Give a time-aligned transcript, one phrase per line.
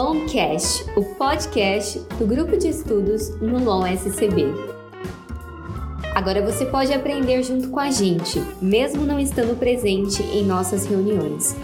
[0.00, 4.46] Longcast, o podcast do grupo de estudos no LOM SCB.
[6.14, 11.54] Agora você pode aprender junto com a gente, mesmo não estando presente em nossas reuniões.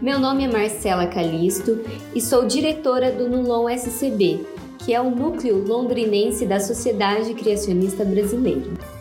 [0.00, 1.80] Meu nome é Marcela Calisto
[2.14, 4.46] e sou diretora do Nulon SCB,
[4.78, 8.91] que é o núcleo londrinense da Sociedade Criacionista Brasileira.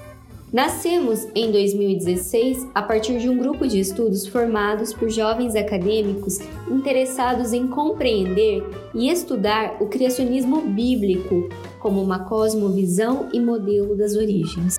[0.51, 7.53] Nascemos em 2016 a partir de um grupo de estudos formados por jovens acadêmicos interessados
[7.53, 8.61] em compreender
[8.93, 11.47] e estudar o criacionismo bíblico
[11.79, 14.77] como uma cosmovisão e modelo das origens.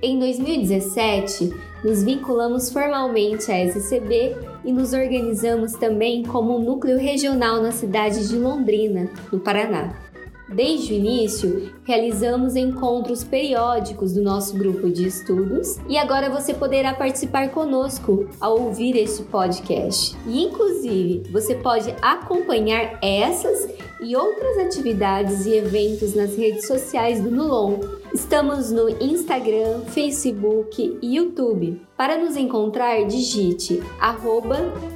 [0.00, 7.60] Em 2017, nos vinculamos formalmente à SCB e nos organizamos também como um núcleo regional
[7.60, 10.05] na cidade de Londrina, no Paraná.
[10.48, 16.94] Desde o início, realizamos encontros periódicos do nosso grupo de estudos e agora você poderá
[16.94, 20.16] participar conosco ao ouvir este podcast.
[20.26, 23.68] E, inclusive, você pode acompanhar essas
[24.00, 27.80] e outras atividades e eventos nas redes sociais do Nulon.
[28.14, 31.80] Estamos no Instagram, Facebook e YouTube.
[31.96, 33.82] Para nos encontrar, digite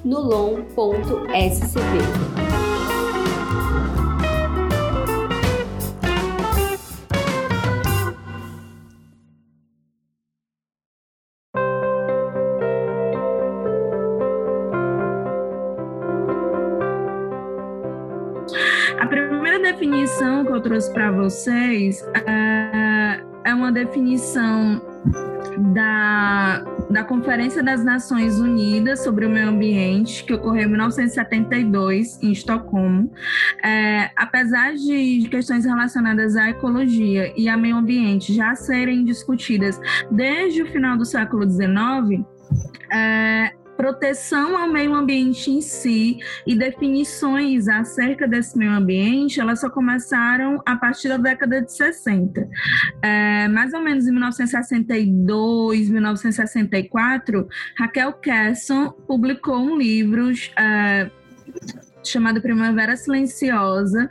[0.04, 0.60] nulon.scb.
[19.80, 24.78] definição que eu trouxe para vocês é, é uma definição
[25.72, 32.30] da, da Conferência das Nações Unidas sobre o Meio Ambiente, que ocorreu em 1972, em
[32.30, 33.10] Estocolmo.
[33.64, 40.62] É, apesar de questões relacionadas à ecologia e ao meio ambiente já serem discutidas desde
[40.62, 42.22] o final do século XIX,
[42.92, 49.70] é, proteção ao meio ambiente em si e definições acerca desse meio ambiente, elas só
[49.70, 52.46] começaram a partir da década de 60.
[53.00, 57.48] É, mais ou menos em 1962, 1964,
[57.78, 61.10] Raquel Kesson publicou um livro é,
[62.04, 64.10] chamado Primavera Silenciosa,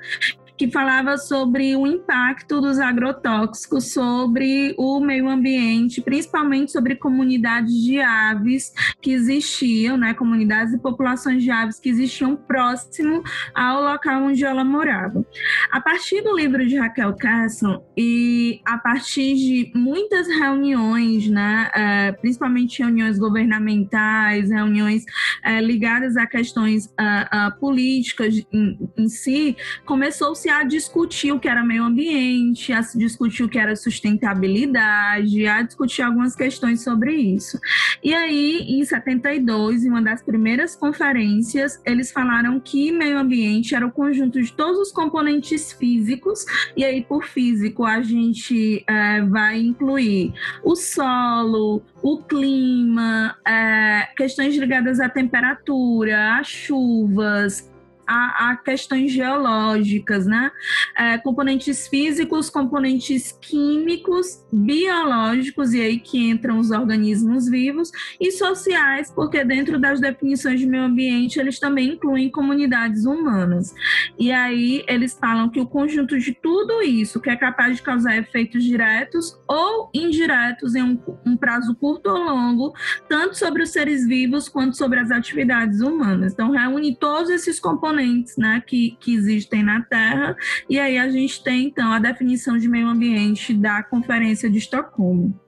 [0.59, 8.01] que falava sobre o impacto dos agrotóxicos sobre o meio ambiente, principalmente sobre comunidades de
[8.01, 13.23] aves que existiam, né, comunidades e populações de aves que existiam próximo
[13.55, 15.25] ao local onde ela morava.
[15.71, 22.11] A partir do livro de Raquel Casson e a partir de muitas reuniões, né, é,
[22.11, 25.05] principalmente reuniões governamentais, reuniões
[25.41, 29.55] é, ligadas a questões a políticas em si,
[29.85, 35.61] começou-se a discutir o que era meio ambiente, a discutir o que era sustentabilidade, a
[35.61, 37.59] discutir algumas questões sobre isso.
[38.03, 43.85] E aí, em 72, em uma das primeiras conferências, eles falaram que meio ambiente era
[43.85, 46.45] o conjunto de todos os componentes físicos,
[46.75, 50.33] e aí, por físico, a gente é, vai incluir
[50.63, 57.68] o solo, o clima, é, questões ligadas à temperatura, a chuvas,
[58.09, 60.51] a, a questões geológicas, né?
[60.97, 69.11] É, componentes físicos, componentes químicos, biológicos, e aí que entram os organismos vivos, e sociais,
[69.11, 73.75] porque dentro das definições de meio ambiente eles também incluem comunidades humanas.
[74.17, 78.17] E aí eles falam que o conjunto de tudo isso que é capaz de causar
[78.17, 82.73] efeitos diretos ou indiretos em um, um prazo curto ou longo,
[83.07, 86.33] tanto sobre os seres vivos quanto sobre as atividades humanas.
[86.33, 87.98] Então, reúne todos esses componentes
[88.37, 90.35] né, que, que existem na Terra.
[90.69, 95.39] E aí a gente tem, então, a definição de meio ambiente da Conferência de Estocolmo.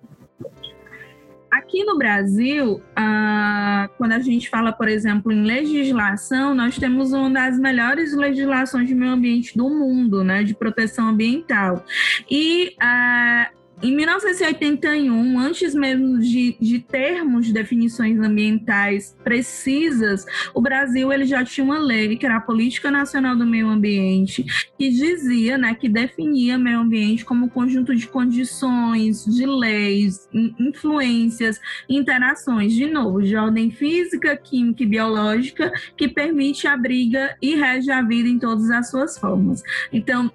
[1.51, 7.29] Aqui no Brasil, ah, quando a gente fala, por exemplo, em legislação, nós temos uma
[7.29, 11.85] das melhores legislações de meio ambiente do mundo, né, de proteção ambiental.
[12.29, 13.49] E ah,
[13.81, 21.65] em 1981, antes mesmo de, de termos definições ambientais precisas, o Brasil ele já tinha
[21.65, 24.45] uma lei, que era a Política Nacional do Meio Ambiente,
[24.77, 30.29] que dizia, né, que definia meio ambiente como conjunto de condições, de leis,
[30.59, 37.55] influências, interações, de novo, de ordem física, química e biológica, que permite a briga e
[37.55, 39.63] rege a vida em todas as suas formas.
[39.91, 40.31] Então,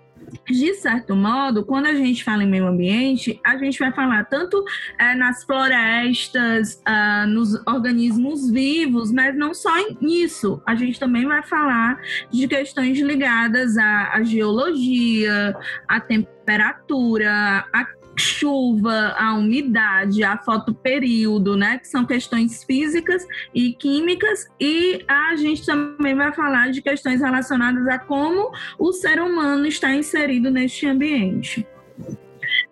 [0.49, 4.65] de certo modo, quando a gente fala em meio ambiente, a gente vai falar tanto
[4.99, 9.71] é, nas florestas, uh, nos organismos vivos, mas não só
[10.01, 10.63] nisso.
[10.67, 12.01] A gente também vai falar
[12.31, 15.57] de questões ligadas à, à geologia,
[15.89, 17.85] à temperatura, à
[18.17, 25.65] chuva, a umidade, a fotoperíodo, né, que são questões físicas e químicas, e a gente
[25.65, 31.67] também vai falar de questões relacionadas a como o ser humano está inserido neste ambiente.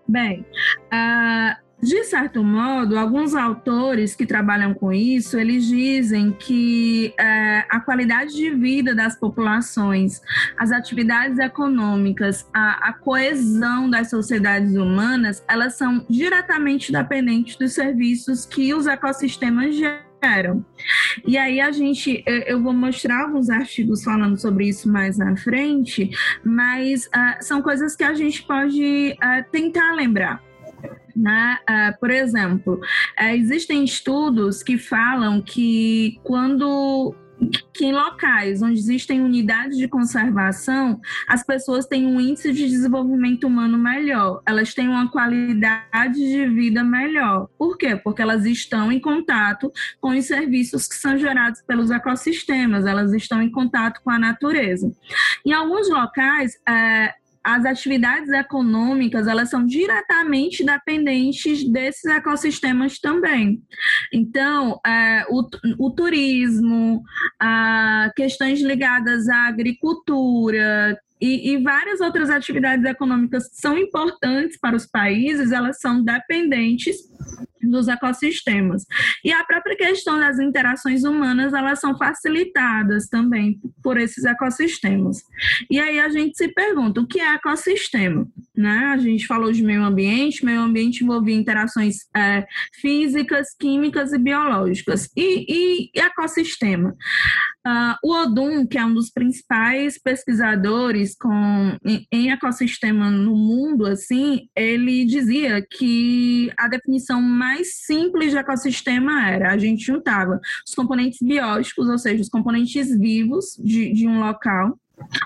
[0.07, 0.47] Bem,
[0.93, 7.81] uh, de certo modo, alguns autores que trabalham com isso, eles dizem que é, a
[7.81, 10.21] qualidade de vida das populações,
[10.59, 18.47] as atividades econômicas, a, a, coesão das sociedades humanas, elas são diretamente dependentes dos serviços
[18.47, 20.65] que os ecossistemas geram.
[21.27, 26.11] E aí a gente, eu vou mostrar alguns artigos falando sobre isso mais na frente,
[26.43, 30.43] mas uh, são coisas que a gente pode uh, tentar lembrar.
[31.15, 31.59] Né?
[31.69, 37.15] Uh, por exemplo, uh, existem estudos que falam que quando
[37.73, 43.47] que em locais onde existem unidades de conservação, as pessoas têm um índice de desenvolvimento
[43.47, 47.49] humano melhor, elas têm uma qualidade de vida melhor.
[47.59, 47.97] Por quê?
[47.97, 53.43] Porque elas estão em contato com os serviços que são gerados pelos ecossistemas, elas estão
[53.43, 54.93] em contato com a natureza.
[55.45, 57.15] Em alguns locais, é,
[57.45, 63.63] as atividades econômicas elas são diretamente dependentes desses ecossistemas também.
[64.13, 65.47] Então, é, o,
[65.79, 67.03] o turismo,
[67.39, 74.85] a, questões ligadas à agricultura, e, e, várias outras atividades econômicas são importantes para os
[74.85, 76.97] países, elas são dependentes
[77.63, 78.85] dos ecossistemas.
[79.25, 85.23] E a própria questão das interações humanas, elas são facilitadas também por esses ecossistemas.
[85.71, 88.27] E aí a gente se pergunta, o que é ecossistema?
[88.57, 88.93] Né?
[88.93, 95.09] A gente falou de meio ambiente, meio ambiente envolvia interações é, físicas, químicas e biológicas.
[95.17, 96.95] E, e, ecossistema?
[97.67, 103.87] Uh, o Odum, que é um dos principais pesquisadores com, em, em, ecossistema no mundo,
[103.87, 110.75] assim, ele dizia que a definição mais simples de ecossistema era a gente juntava os
[110.75, 114.79] componentes bióticos, ou seja, os componentes vivos de, de um local,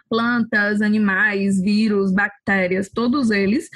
[0.08, 3.68] plantas, animais, vírus, bactérias, todos eles,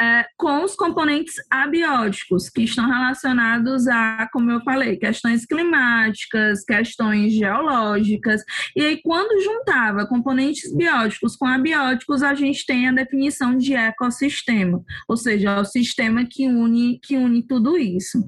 [0.00, 7.32] é, com os componentes abióticos, que estão relacionados a, como eu falei, questões climáticas, questões
[7.32, 8.42] geológicas.
[8.74, 14.82] E aí, quando juntava componentes bióticos com abióticos, a gente tem a definição de ecossistema,
[15.08, 18.18] ou seja, é o sistema que une, que une tudo isso.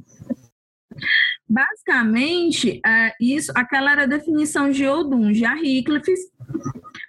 [1.48, 6.20] Basicamente, é, isso, aquela era a definição de Odum, de Ariclifes,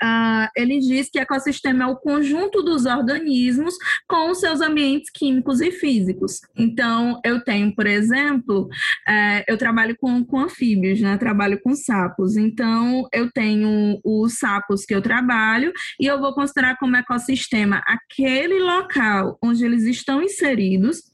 [0.02, 3.76] Uh, ele diz que ecossistema é o conjunto dos organismos
[4.08, 6.40] com os seus ambientes químicos e físicos.
[6.56, 11.18] Então, eu tenho, por exemplo, uh, eu trabalho com, com anfíbios, né?
[11.18, 12.38] Trabalho com sapos.
[12.38, 18.60] Então, eu tenho os sapos que eu trabalho e eu vou considerar como ecossistema aquele
[18.60, 21.09] local onde eles estão inseridos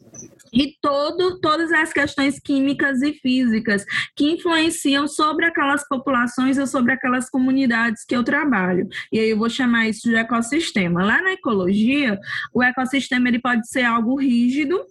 [0.54, 6.94] e todo, todas as questões químicas e físicas que influenciam sobre aquelas populações ou sobre
[6.94, 8.88] aquelas comunidades que eu trabalho.
[9.12, 11.04] E aí eu vou chamar isso de ecossistema.
[11.04, 12.20] Lá na ecologia,
[12.54, 14.84] o ecossistema ele pode ser algo rígido,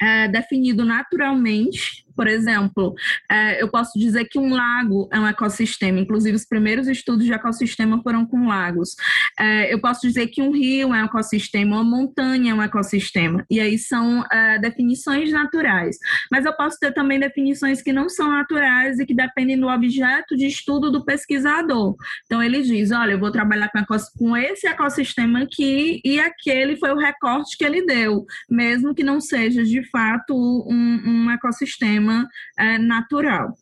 [0.00, 2.96] é, definido naturalmente, por exemplo,
[3.30, 7.32] é, eu posso dizer que um lago é um ecossistema, inclusive os primeiros estudos de
[7.32, 8.96] ecossistema foram com lagos.
[9.38, 13.46] É, eu posso dizer que um rio é um ecossistema, uma montanha é um ecossistema,
[13.48, 15.96] e aí são é, definições naturais.
[16.28, 20.36] Mas eu posso ter também definições que não são naturais e que dependem do objeto
[20.36, 21.94] de estudo do pesquisador.
[22.26, 23.84] Então, ele diz: olha, eu vou trabalhar com,
[24.18, 29.20] com esse ecossistema aqui, e aquele foi o recorte que ele deu, mesmo que não
[29.20, 33.54] seja de fato um, um ecossistema ecossistema é, natural.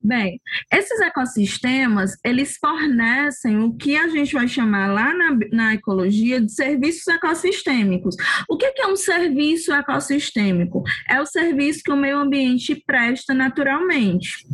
[0.00, 0.40] Bem,
[0.72, 6.52] esses ecossistemas, eles fornecem o que a gente vai chamar lá na, na ecologia de
[6.52, 8.14] serviços ecossistêmicos.
[8.48, 10.84] O que, que é um serviço ecossistêmico?
[11.08, 14.46] É o serviço que o meio ambiente presta naturalmente.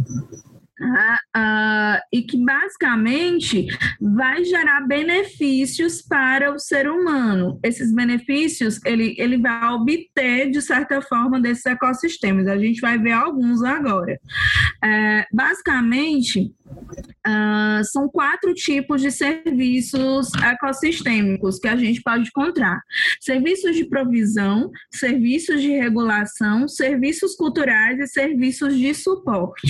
[0.85, 3.67] Uh, e que basicamente
[4.01, 7.59] vai gerar benefícios para o ser humano.
[7.63, 12.47] Esses benefícios ele, ele vai obter, de certa forma, desses ecossistemas.
[12.47, 14.19] A gente vai ver alguns agora.
[14.85, 16.53] Uh, basicamente,
[17.27, 22.83] Uh, são quatro tipos de serviços ecossistêmicos que a gente pode encontrar:
[23.21, 29.67] serviços de provisão, serviços de regulação, serviços culturais e serviços de suporte.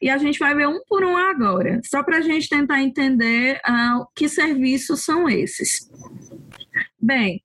[0.00, 3.60] E a gente vai ver um por um agora, só para a gente tentar entender
[3.68, 5.90] uh, que serviços são esses.
[7.04, 7.42] Bem,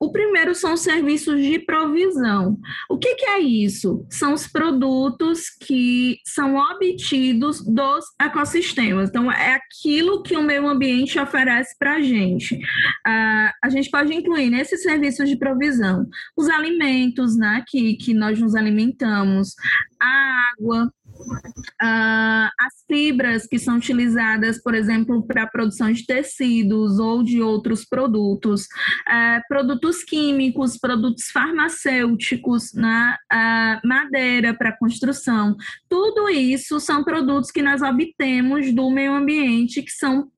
[0.00, 2.56] o primeiro são os serviços de provisão.
[2.88, 4.06] O que, que, é isso?
[4.08, 9.08] São os produtos que são obtidos dos ecossistemas.
[9.08, 12.56] Então, é aquilo que o meio ambiente oferece para a gente.
[13.04, 16.06] A gente pode incluir nesses serviços de provisão
[16.36, 19.56] os alimentos né, que, que nós nos alimentamos,
[20.00, 26.98] a água, Uh, as fibras que são utilizadas, por exemplo, para a produção de tecidos
[26.98, 33.16] ou de outros produtos, uh, produtos químicos, produtos farmacêuticos, né?
[33.32, 35.56] uh, madeira para construção,
[35.88, 40.30] tudo isso são produtos que nós obtemos do meio ambiente, que são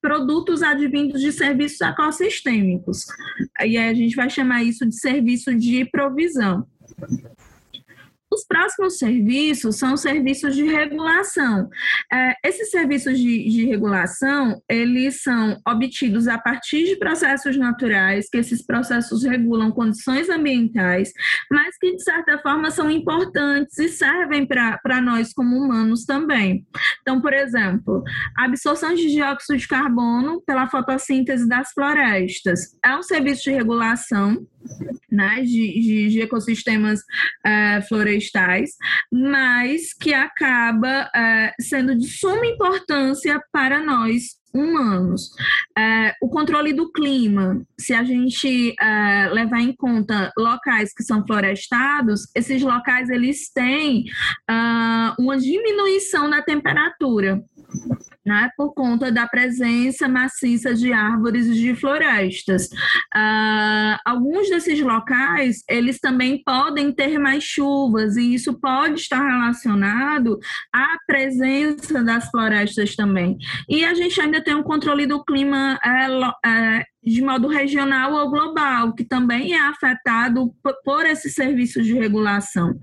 [0.00, 3.06] produtos advindos de serviços ecossistêmicos.
[3.60, 6.66] E aí a gente vai chamar isso de serviço de provisão.
[8.36, 11.70] Os próximos serviços são serviços de regulação.
[12.12, 18.36] É, esses serviços de, de, regulação, eles são obtidos a partir de processos naturais, que
[18.36, 21.14] esses processos regulam condições ambientais,
[21.50, 26.66] mas que, de certa forma, são importantes e servem para nós como humanos também.
[27.00, 28.04] Então, por exemplo,
[28.36, 34.46] a absorção de dióxido de carbono pela fotossíntese das florestas é um serviço de regulação
[35.10, 37.00] né, de, de, de ecossistemas
[37.44, 38.70] é, florestais,
[39.12, 45.30] mas que acaba é, sendo de suma importância para nós humanos.
[45.76, 51.26] É, o controle do clima, se a gente é, levar em conta locais que são
[51.26, 54.04] florestados, esses locais eles têm
[55.18, 57.42] uma diminuição da temperatura
[58.26, 62.66] né, por conta da presença maciça de árvores e de florestas.
[63.14, 70.38] Uh, alguns desses locais, eles também podem ter mais chuvas, e isso pode estar relacionado
[70.74, 73.36] à presença das florestas também.
[73.68, 78.30] E a gente ainda tem um controle do clima é, é, de modo regional ou
[78.30, 80.52] global, que também é afetado
[80.84, 82.78] por esses serviços de regulação.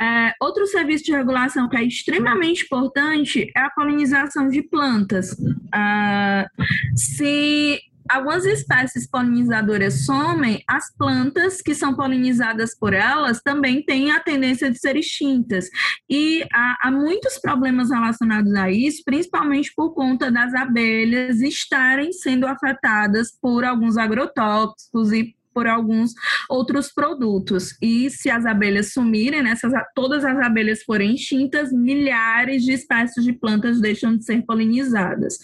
[0.00, 5.36] É, outro serviço de regulação que é extremamente importante é a polinização de plantas.
[5.74, 6.46] Ah,
[6.94, 14.20] se algumas espécies polinizadoras somem, as plantas que são polinizadas por elas também têm a
[14.20, 15.68] tendência de ser extintas.
[16.08, 22.46] E há, há, muitos problemas relacionados a isso, principalmente por conta das abelhas estarem sendo
[22.46, 26.12] afetadas por alguns agrotóxicos e por alguns
[26.50, 27.74] outros produtos.
[27.80, 33.24] E se as abelhas sumirem, né, se todas as abelhas forem extintas, milhares de espécies
[33.24, 35.38] de plantas deixam de ser polinizadas.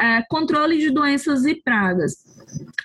[0.00, 2.16] É, controle de doenças e pragas.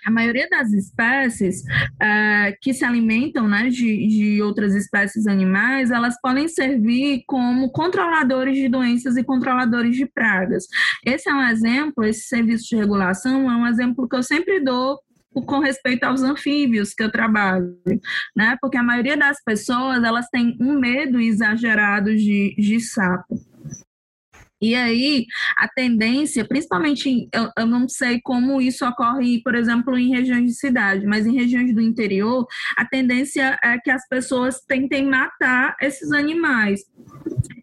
[0.05, 1.63] A maioria das espécies
[2.01, 8.57] é, que se alimentam né, de, de outras espécies animais, elas podem servir como controladores
[8.57, 10.65] de doenças e controladores de pragas.
[11.05, 14.99] Esse é um exemplo, esse serviço de regulação é um exemplo que eu sempre dou
[15.41, 17.77] com respeito aos anfíbios que eu trabalho,
[18.35, 18.57] né?
[18.61, 23.52] Porque a maioria das pessoas, elas têm um medo exagerado de, de sapo.
[24.63, 25.25] E aí,
[25.57, 30.53] a tendência, principalmente, eu, eu, não sei como isso ocorre, por exemplo, em regiões de
[30.53, 36.13] cidade, mas em regiões do interior, a tendência é que as pessoas tentem matar esses
[36.13, 36.81] animais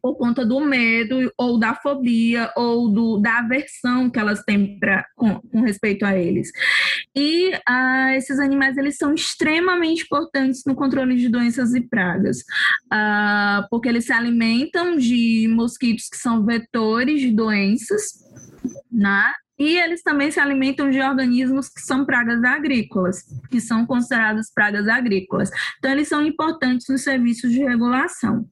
[0.03, 5.05] por conta do medo ou da fobia ou do, da aversão que elas têm pra,
[5.15, 6.51] com, com respeito a eles.
[7.17, 12.45] E ah, esses animais eles são extremamente importantes no controle de doenças e pragas,
[12.91, 16.90] ah, porque eles se alimentam de mosquitos que são vetores
[17.21, 18.13] de doenças,
[18.91, 19.33] né?
[19.59, 24.89] E eles também se alimentam de organismos que são pragas agrícolas, que são consideradas pragas
[24.89, 25.51] agrícolas.
[25.79, 28.49] Então, eles são importantes nos serviços de regulação.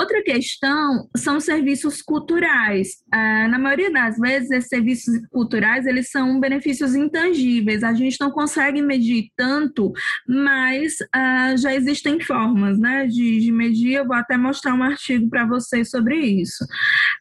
[0.00, 2.88] Outra questão são serviços culturais.
[3.12, 7.82] Ah, na maioria das vezes, esses serviços culturais eles são benefícios intangíveis.
[7.82, 9.92] A gente não consegue medir tanto,
[10.28, 13.94] mas ah, já existem formas né, de, de medir.
[13.94, 16.64] Eu vou até mostrar um artigo para vocês sobre isso.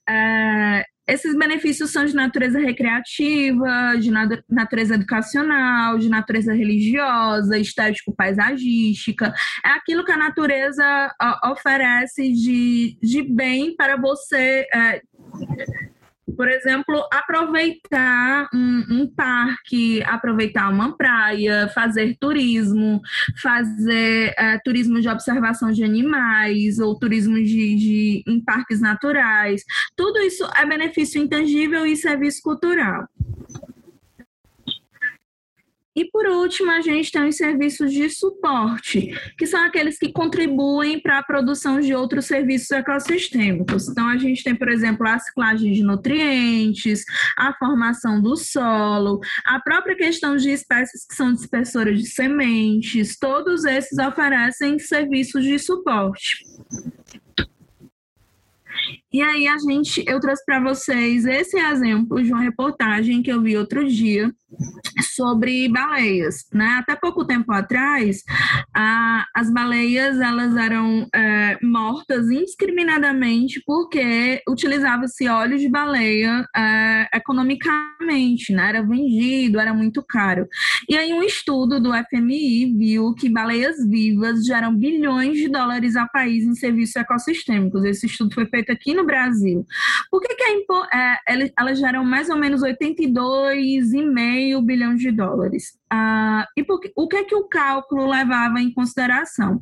[0.08, 4.12] Ah, esses benefícios são de natureza recreativa, de
[4.50, 9.34] natureza educacional, de natureza religiosa, estético-paisagística.
[9.66, 14.68] É aquilo que a natureza oferece de, de bem para você.
[14.74, 15.02] É,
[16.36, 23.02] por exemplo, aproveitar um, um, parque, aproveitar uma praia, fazer turismo,
[23.42, 29.64] fazer é, turismo de observação de animais ou turismo de, de, em parques naturais.
[29.96, 33.08] Tudo isso é benefício intangível e serviço cultural.
[35.98, 41.02] E por último, a gente tem os serviços de suporte, que são aqueles que contribuem
[41.02, 43.90] para a produção de outros serviços ecossistêmicos.
[43.90, 47.04] Então, a gente tem, por exemplo, a ciclagem de nutrientes,
[47.36, 53.66] a formação do solo, a própria questão de espécies que são dispersoras de sementes, todos
[53.66, 56.46] esses oferecem serviços de suporte.
[59.12, 63.42] E aí a gente, eu trouxe para vocês esse exemplo de uma reportagem que eu
[63.42, 64.32] vi outro dia
[65.16, 66.78] sobre baleias, né?
[66.80, 68.24] Até pouco tempo atrás,
[68.76, 78.54] a, as baleias elas eram é, mortas indiscriminadamente porque utilizava-se óleo de baleia é, economicamente,
[78.54, 78.70] né?
[78.70, 80.48] Era vendido, era muito caro.
[80.88, 86.10] E aí um estudo do FMI viu que baleias vivas geram bilhões de dólares ao
[86.10, 87.84] país em serviços ecossistêmicos.
[87.84, 89.66] Esse estudo foi feito aqui no Brasil.
[90.10, 95.78] Por que, que é, é, elas geram mais ou menos 82,5 bilhões de dólares?
[95.90, 99.62] Ah, e por, o que é que o cálculo levava em consideração?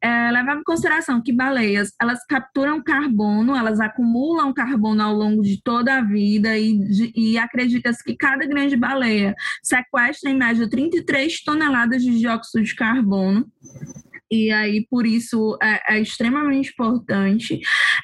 [0.00, 5.62] É, levava em consideração que baleias elas capturam carbono, elas acumulam carbono ao longo de
[5.62, 12.02] toda a vida e, e acredita-se que cada grande baleia sequestra em média 33 toneladas
[12.02, 13.46] de dióxido de carbono
[14.34, 17.60] e aí por isso é, é, extremamente importante.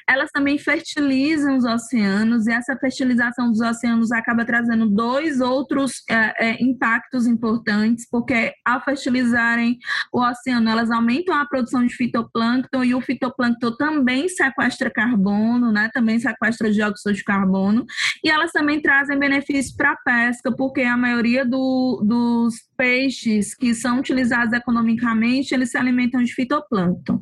[0.07, 6.49] Elas também fertilizam os oceanos e essa fertilização dos oceanos acaba trazendo dois outros é,
[6.49, 9.77] é, impactos importantes, porque ao fertilizarem
[10.13, 15.89] o oceano, elas aumentam a produção de fitoplâncton e o fitoplâncton também sequestra carbono, né?
[15.93, 17.85] Também sequestra dióxido de carbono
[18.23, 23.73] e elas também trazem benefícios para a pesca, porque a maioria do, dos peixes que
[23.73, 27.19] são utilizados economicamente, eles se alimentam de fitoplâncton.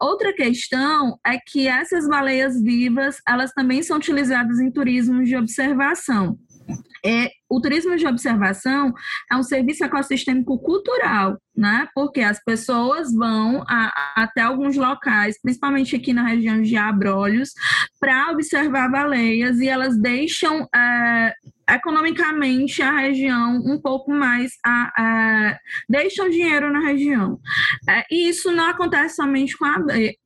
[0.00, 6.38] Outra questão é que essas baleias vivas, elas também são utilizadas em turismo de observação.
[7.04, 8.92] É, o turismo de observação
[9.30, 11.88] é um serviço ecossistêmico cultural, né?
[11.94, 17.50] Porque as pessoas vão a, até alguns locais, principalmente aqui na região de Abrolhos,
[18.00, 21.32] para observar baleias e elas deixam é,
[21.68, 25.58] economicamente a região um pouco mais a, a,
[25.88, 27.38] deixam dinheiro na região.
[27.88, 29.76] É, e isso não acontece somente com, a,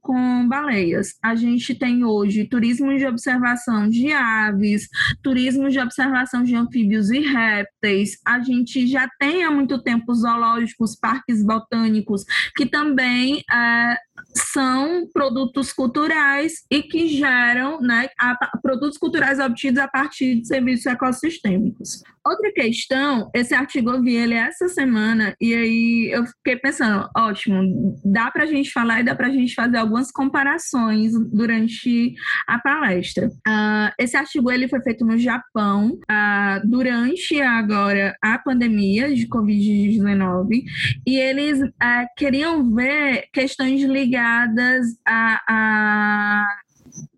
[0.01, 1.15] com baleias.
[1.23, 4.89] A gente tem hoje turismo de observação de aves,
[5.23, 8.19] turismo de observação de anfíbios e répteis.
[8.27, 12.25] A gente já tem há muito tempo zoológicos, parques botânicos,
[12.57, 13.97] que também é,
[14.35, 20.87] são produtos culturais e que geram né, a, produtos culturais obtidos a partir de serviços
[20.87, 22.03] ecossistêmicos.
[22.25, 27.99] Outra questão, esse artigo eu vi ele essa semana e aí eu fiquei pensando, ótimo,
[28.05, 32.15] dá para a gente falar e dá para a gente fazer algumas comparações durante
[32.47, 33.27] a palestra.
[33.29, 40.63] Uh, esse artigo ele foi feito no Japão uh, durante agora a pandemia de Covid-19
[41.07, 46.47] e eles uh, queriam ver questões ligadas a, a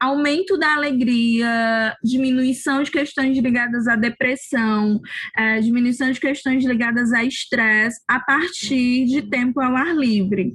[0.00, 5.00] aumento da alegria, diminuição de questões ligadas à depressão,
[5.36, 10.54] é, diminuição de questões ligadas a estresse a partir de tempo ao ar livre.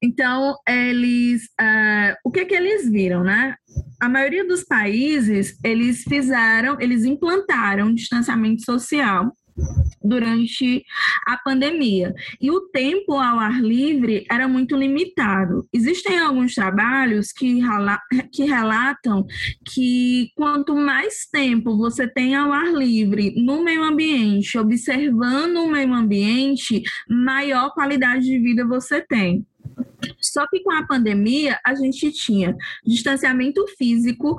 [0.00, 3.56] Então, eles, uh, o que que eles viram, né?
[4.00, 9.32] A maioria dos países, eles fizeram, eles implantaram distanciamento social
[10.02, 10.84] durante
[11.26, 12.14] a pandemia.
[12.40, 15.66] E o tempo ao ar livre era muito limitado.
[15.72, 17.60] Existem alguns trabalhos que,
[18.32, 19.26] que relatam
[19.64, 25.92] que quanto mais tempo você tem ao ar livre no meio ambiente, observando o meio
[25.92, 29.46] ambiente, maior qualidade de vida você tem.
[30.20, 34.36] Só que com a pandemia, a gente tinha distanciamento físico,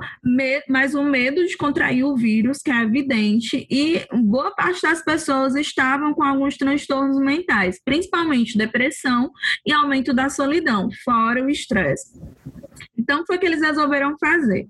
[0.68, 5.54] mais um medo de contrair o vírus, que é evidente, e boa parte das pessoas
[5.54, 9.30] estavam com alguns transtornos mentais, principalmente depressão
[9.66, 12.18] e aumento da solidão, fora o estresse.
[13.10, 14.68] Então, foi o que eles resolveram fazer.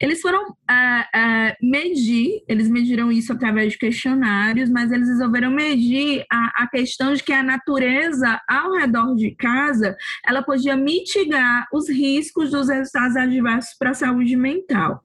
[0.00, 6.24] Eles foram uh, uh, medir, eles mediram isso através de questionários, mas eles resolveram medir
[6.30, 9.96] a, a questão de que a natureza ao redor de casa,
[10.28, 15.02] ela podia mitigar os riscos dos resultados adversos para a saúde mental.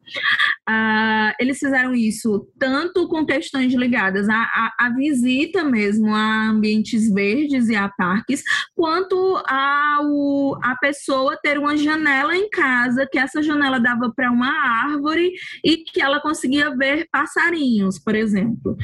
[0.70, 7.12] Uh, eles fizeram isso tanto com questões ligadas à, à, à, visita mesmo a ambientes
[7.12, 8.44] verdes e a parques,
[8.76, 9.16] quanto
[9.48, 14.52] ao, a pessoa ter uma janela em casa, que essa janela dava para uma
[14.86, 15.32] árvore
[15.64, 18.76] e que ela conseguia ver passarinhos, por exemplo.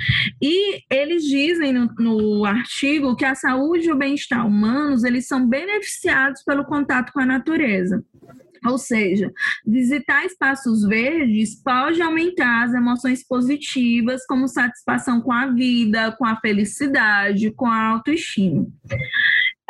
[0.41, 5.47] E eles dizem no, no artigo que a saúde e o bem-estar humanos, eles são
[5.47, 8.04] beneficiados pelo contato com a natureza.
[8.65, 9.32] Ou seja,
[9.65, 16.36] visitar espaços verdes pode aumentar as emoções positivas, como satisfação com a vida, com a
[16.38, 18.68] felicidade, com a autoestima.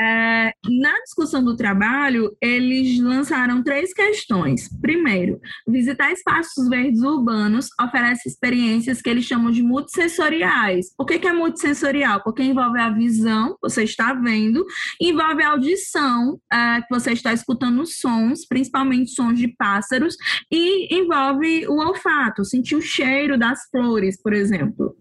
[0.01, 4.69] É, na discussão do trabalho, eles lançaram três questões.
[4.79, 10.93] Primeiro, visitar espaços verdes urbanos oferece experiências que eles chamam de multissensoriais.
[10.97, 12.23] O que é multissensorial?
[12.23, 14.65] Porque envolve a visão, você está vendo,
[15.01, 20.15] envolve a audição, é, que você está escutando sons, principalmente sons de pássaros,
[20.49, 24.95] e envolve o olfato, sentir o cheiro das flores, por exemplo.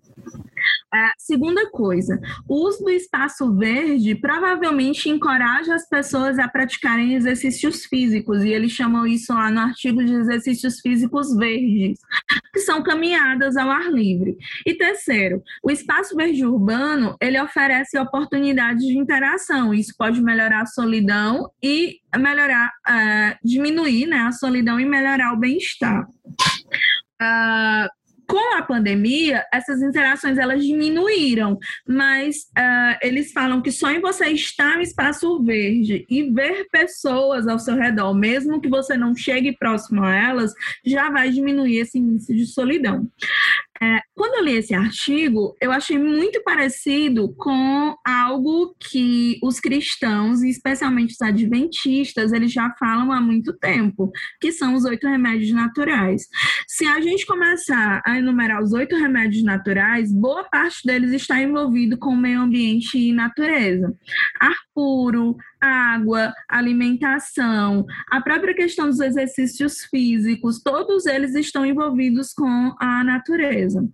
[0.92, 7.84] A segunda coisa, o uso do espaço verde provavelmente encoraja as pessoas a praticarem exercícios
[7.84, 12.00] físicos, e eles chamam isso lá no artigo de exercícios físicos verdes,
[12.54, 14.36] que são caminhadas ao ar livre.
[14.64, 20.66] E terceiro, o espaço verde urbano, ele oferece oportunidades de interação, isso pode melhorar a
[20.66, 26.08] solidão e melhorar, uh, diminuir né, a solidão e melhorar o bem-estar.
[27.20, 27.97] Uh,
[28.28, 34.26] com a pandemia, essas interações elas diminuíram, mas uh, eles falam que só em você
[34.28, 39.56] estar no espaço verde e ver pessoas ao seu redor, mesmo que você não chegue
[39.56, 40.52] próximo a elas,
[40.84, 43.08] já vai diminuir esse índice de solidão.
[44.14, 51.12] Quando eu li esse artigo, eu achei muito parecido com algo que os cristãos, especialmente
[51.12, 54.10] os adventistas, eles já falam há muito tempo,
[54.40, 56.26] que são os oito remédios naturais.
[56.66, 61.96] Se a gente começar a enumerar os oito remédios naturais, boa parte deles está envolvido
[61.96, 63.94] com o meio ambiente e natureza.
[64.40, 72.74] Ar puro, água, alimentação, a própria questão dos exercícios físicos, todos eles estão envolvidos com
[72.78, 73.86] a natureza.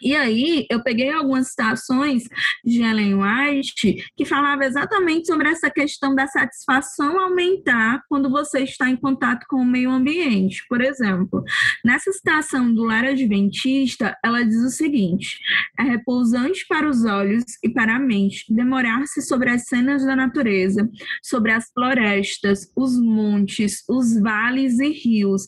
[0.00, 2.24] E aí, eu peguei algumas citações
[2.64, 8.88] de Ellen White que falava exatamente sobre essa questão da satisfação aumentar quando você está
[8.88, 10.64] em contato com o meio ambiente.
[10.68, 11.42] Por exemplo,
[11.84, 15.38] nessa citação do Lar Adventista, ela diz o seguinte:
[15.78, 20.88] é repousante para os olhos e para a mente demorar-se sobre as cenas da natureza,
[21.22, 25.44] sobre as florestas, os montes, os vales e rios,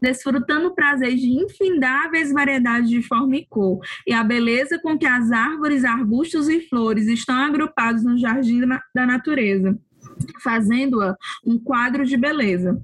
[0.00, 5.06] desfrutando o prazer de infindáveis variedades de forma e cor e a beleza com que
[5.06, 8.60] as árvores, arbustos e flores estão agrupados no jardim
[8.94, 9.78] da natureza,
[10.42, 12.80] fazendo-a um quadro de beleza.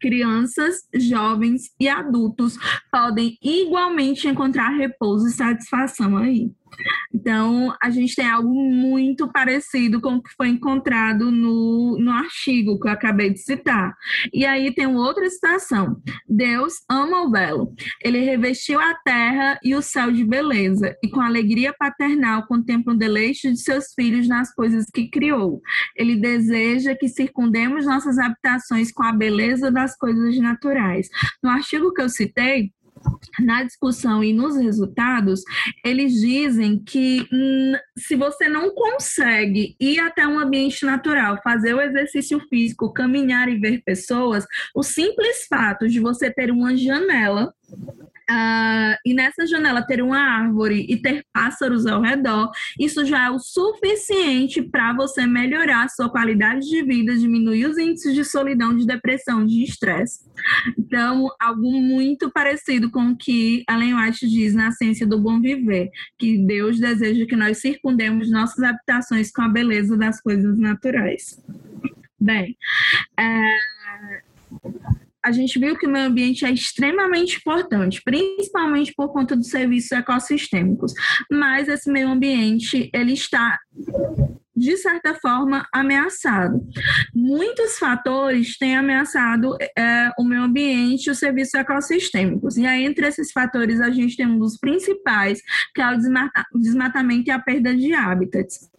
[0.00, 2.58] Crianças, jovens e adultos
[2.90, 6.50] podem igualmente encontrar repouso e satisfação aí.
[7.12, 12.78] Então, a gente tem algo muito parecido com o que foi encontrado no, no artigo
[12.78, 13.94] que eu acabei de citar.
[14.32, 17.72] E aí tem outra citação: Deus ama o belo.
[18.02, 22.96] Ele revestiu a terra e o céu de beleza, e com alegria paternal contempla o
[22.96, 25.60] deleite de seus filhos nas coisas que criou.
[25.96, 31.08] Ele deseja que circundemos nossas habitações com a beleza das coisas naturais.
[31.42, 32.72] No artigo que eu citei,
[33.40, 35.42] na discussão e nos resultados,
[35.84, 41.80] eles dizem que hum, se você não consegue ir até um ambiente natural, fazer o
[41.80, 47.52] exercício físico, caminhar e ver pessoas, o simples fato de você ter uma janela
[48.30, 53.30] Uh, e nessa janela ter uma árvore e ter pássaros ao redor, isso já é
[53.30, 58.74] o suficiente para você melhorar a sua qualidade de vida, diminuir os índices de solidão,
[58.74, 60.24] de depressão, de estresse.
[60.78, 65.90] Então, algo muito parecido com o que Ellen White diz na Ciência do Bom Viver,
[66.18, 71.38] que Deus deseja que nós circundemos nossas habitações com a beleza das coisas naturais.
[72.18, 72.56] Bem,
[73.18, 73.74] é
[75.24, 79.92] a gente viu que o meio ambiente é extremamente importante, principalmente por conta dos serviços
[79.92, 80.92] ecossistêmicos.
[81.30, 83.58] Mas esse meio ambiente, ele está
[84.56, 86.66] de certa forma, ameaçado.
[87.14, 92.56] Muitos fatores têm ameaçado é, o meio ambiente e os serviços ecossistêmicos.
[92.56, 95.42] E aí, entre esses fatores, a gente tem um dos principais,
[95.74, 95.86] que é
[96.52, 98.70] o desmatamento e a perda de hábitats.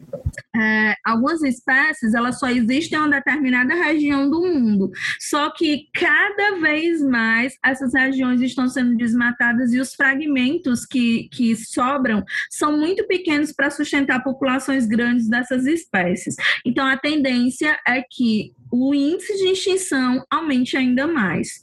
[0.55, 4.91] É, algumas espécies, elas só existem em uma determinada região do mundo.
[5.19, 11.55] Só que, cada vez mais, essas regiões estão sendo desmatadas e os fragmentos que, que
[11.55, 16.35] sobram são muito pequenos para sustentar populações grandes dessas espécies.
[16.65, 21.61] Então, a tendência é que o índice de extinção aumente ainda mais.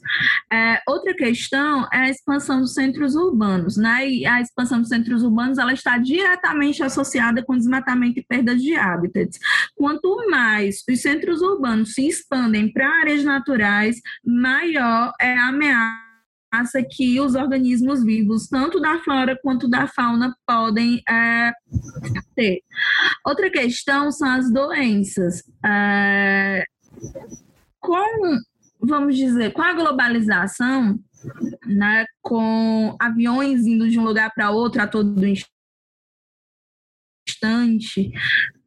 [0.51, 4.09] É, outra questão é a expansão dos centros urbanos, né?
[4.09, 8.75] E a expansão dos centros urbanos ela está diretamente associada com desmatamento e perda de
[8.75, 9.37] hábitats.
[9.75, 16.12] Quanto mais os centros urbanos se expandem para áreas naturais, maior é a ameaça
[16.83, 21.51] que os organismos vivos, tanto da flora quanto da fauna, podem é,
[22.35, 22.61] ter.
[23.25, 25.43] Outra questão são as doenças.
[25.65, 26.63] É,
[27.79, 28.37] com
[28.85, 30.99] vamos dizer, com a globalização,
[31.65, 35.25] né, com aviões indo de um lugar para outro a todo
[37.25, 38.11] instante,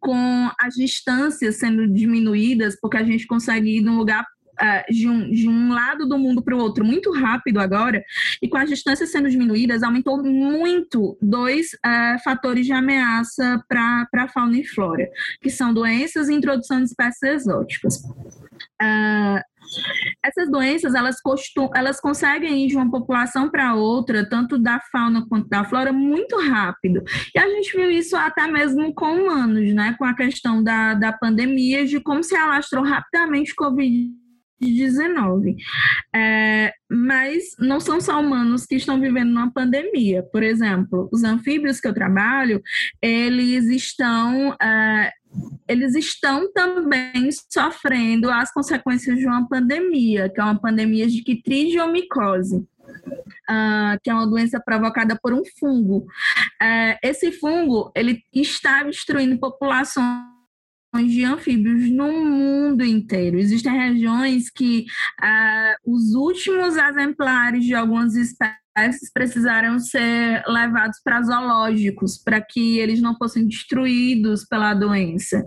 [0.00, 4.24] com as distâncias sendo diminuídas, porque a gente consegue ir de um lugar
[4.60, 8.02] uh, de, um, de um lado do mundo para o outro muito rápido agora,
[8.42, 14.28] e com as distâncias sendo diminuídas, aumentou muito dois uh, fatores de ameaça para a
[14.28, 15.08] fauna e flora,
[15.40, 17.96] que são doenças e introdução de espécies exóticas.
[18.82, 19.40] Uh,
[20.24, 25.26] essas doenças elas, costum, elas conseguem ir de uma população para outra, tanto da fauna
[25.28, 27.02] quanto da flora, muito rápido.
[27.34, 29.94] E a gente viu isso até mesmo com humanos, né?
[29.98, 34.25] Com a questão da, da pandemia, de como se alastrou rapidamente o Covid
[34.60, 35.56] 19.
[36.14, 40.22] É, mas não são só humanos que estão vivendo numa pandemia.
[40.22, 42.62] Por exemplo, os anfíbios que eu trabalho,
[43.00, 44.54] eles estão.
[44.60, 45.12] É,
[45.68, 52.66] eles estão também sofrendo as consequências de uma pandemia, que é uma pandemia de quitridiomicose.
[53.48, 56.06] Uh, que é uma doença provocada por um fungo.
[56.62, 60.35] Uh, esse fungo ele está destruindo populações
[60.94, 63.38] de anfíbios no mundo inteiro.
[63.38, 64.86] Existem regiões que
[65.20, 73.00] ah, os últimos exemplares de algumas espécies precisaram ser levados para zoológicos para que eles
[73.00, 75.42] não fossem destruídos pela doença.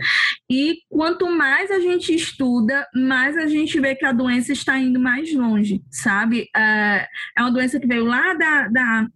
[0.49, 4.99] E quanto mais a gente estuda, mais a gente vê que a doença está indo
[4.99, 6.47] mais longe, sabe?
[6.55, 9.07] É, é uma doença que veio lá da, da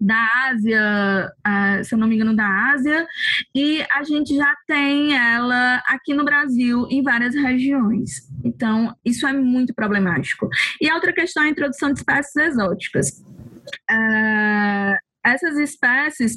[0.00, 3.06] da Ásia, uh, se eu não me engano, da Ásia,
[3.54, 8.28] e a gente já tem ela aqui no Brasil em várias regiões.
[8.42, 10.48] Então, isso é muito problemático.
[10.80, 13.22] E a outra questão é a introdução de espécies exóticas.
[13.90, 16.36] Uh, essas espécies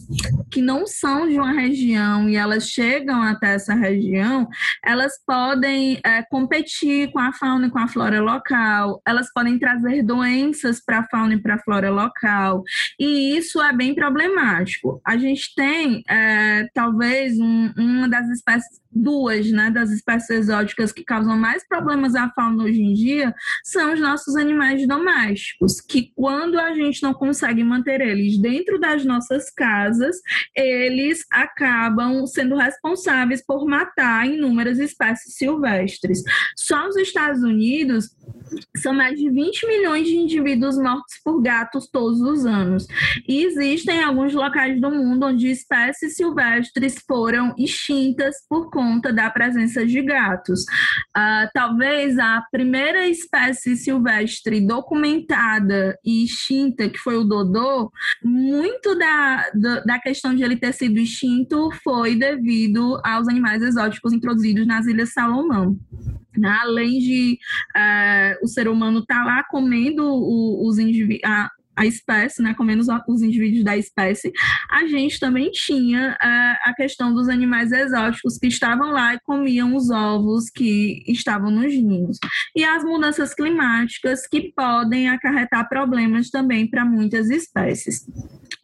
[0.51, 4.47] que não são de uma região e elas chegam até essa região,
[4.83, 10.03] elas podem é, competir com a fauna e com a flora local, elas podem trazer
[10.03, 12.63] doenças para a fauna e para a flora local,
[12.99, 15.01] e isso é bem problemático.
[15.05, 21.03] A gente tem, é, talvez, um, uma das espécies duas né, das espécies exóticas que
[21.03, 26.59] causam mais problemas à fauna hoje em dia são os nossos animais domésticos, que quando
[26.59, 30.17] a gente não consegue manter eles dentro das nossas casas,
[30.55, 36.21] eles acabam sendo responsáveis por matar inúmeras espécies silvestres.
[36.55, 38.09] Só os Estados Unidos
[38.77, 42.85] são mais de 20 milhões de indivíduos mortos por gatos todos os anos.
[43.27, 49.29] E existem alguns locais do mundo onde espécies silvestres foram extintas por conta conta da
[49.29, 50.63] presença de gatos.
[51.15, 57.89] Uh, talvez a primeira espécie silvestre documentada e extinta, que foi o dodô,
[58.21, 64.11] muito da, da, da questão de ele ter sido extinto foi devido aos animais exóticos
[64.11, 65.77] introduzidos nas Ilhas Salomão.
[66.61, 67.37] Além de
[67.77, 71.21] uh, o ser humano estar tá lá comendo o, os indivíduos
[71.75, 74.31] a espécie, né, comendo os, os indivíduos da espécie,
[74.69, 79.75] a gente também tinha uh, a questão dos animais exóticos que estavam lá e comiam
[79.75, 82.17] os ovos que estavam nos ninhos.
[82.55, 88.05] E as mudanças climáticas que podem acarretar problemas também para muitas espécies.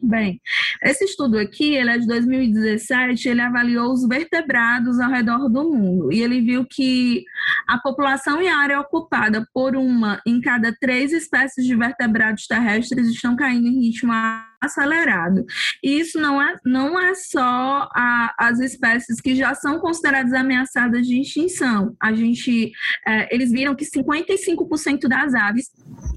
[0.02, 0.40] Bem,
[0.82, 6.12] esse estudo aqui, ele é de 2017, ele avaliou os vertebrados ao redor do mundo
[6.12, 7.22] e ele viu que
[7.68, 12.99] a população e a área ocupada por uma em cada três espécies de vertebrados terrestres
[13.08, 14.12] estão caindo em ritmo
[14.60, 15.44] acelerado.
[15.82, 21.06] E isso não é, não é só a, as espécies que já são consideradas ameaçadas
[21.06, 21.96] de extinção.
[22.00, 22.70] A gente,
[23.06, 25.70] é, eles viram que 55% das aves,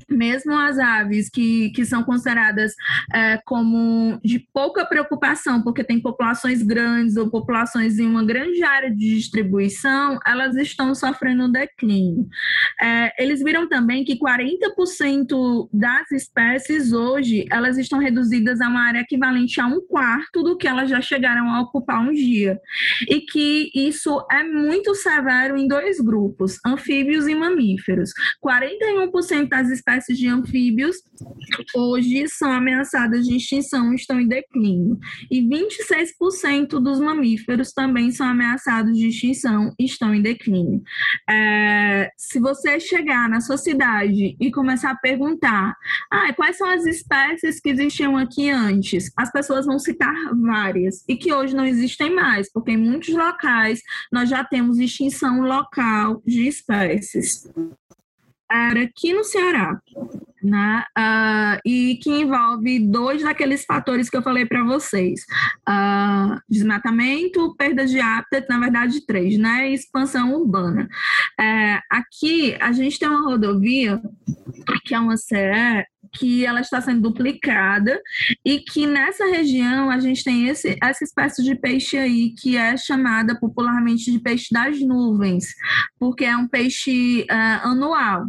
[0.10, 2.74] mesmo as aves que, que são consideradas
[3.14, 8.92] é, como de pouca preocupação, porque tem populações grandes ou populações em uma grande área
[8.92, 12.28] de distribuição, elas estão sofrendo declínio.
[12.82, 18.88] É, eles viram também que 40% das espécies hoje, elas estão reduzidas reduzidas a uma
[18.88, 22.60] área equivalente a um quarto do que elas já chegaram a ocupar um dia.
[23.08, 28.12] E que isso é muito severo em dois grupos, anfíbios e mamíferos.
[28.44, 30.98] 41% das espécies de anfíbios
[31.76, 34.98] hoje são ameaçadas de extinção, estão em declínio.
[35.30, 40.82] E 26% dos mamíferos também são ameaçados de extinção, estão em declínio.
[41.30, 45.76] É, se você chegar na sua cidade e começar a perguntar
[46.12, 51.16] ah, quais são as espécies que existiam aqui antes, as pessoas vão citar várias e
[51.16, 53.82] que hoje não existem mais, porque em muitos locais
[54.12, 57.48] nós já temos extinção local de espécies.
[58.50, 59.80] era aqui no Ceará
[60.44, 60.84] né?
[60.98, 65.22] Uh, e que envolve dois daqueles fatores que eu falei para vocês:
[65.68, 69.70] uh, desmatamento, perda de hábitat, na verdade, três, né?
[69.70, 70.88] E expansão urbana.
[71.40, 74.02] É, aqui a gente tem uma rodovia,
[74.86, 78.00] que é uma CE, que ela está sendo duplicada
[78.46, 82.78] e que nessa região a gente tem esse, essa espécie de peixe aí que é
[82.78, 85.56] chamada popularmente de peixe das nuvens,
[86.00, 88.28] porque é um peixe uh, anual.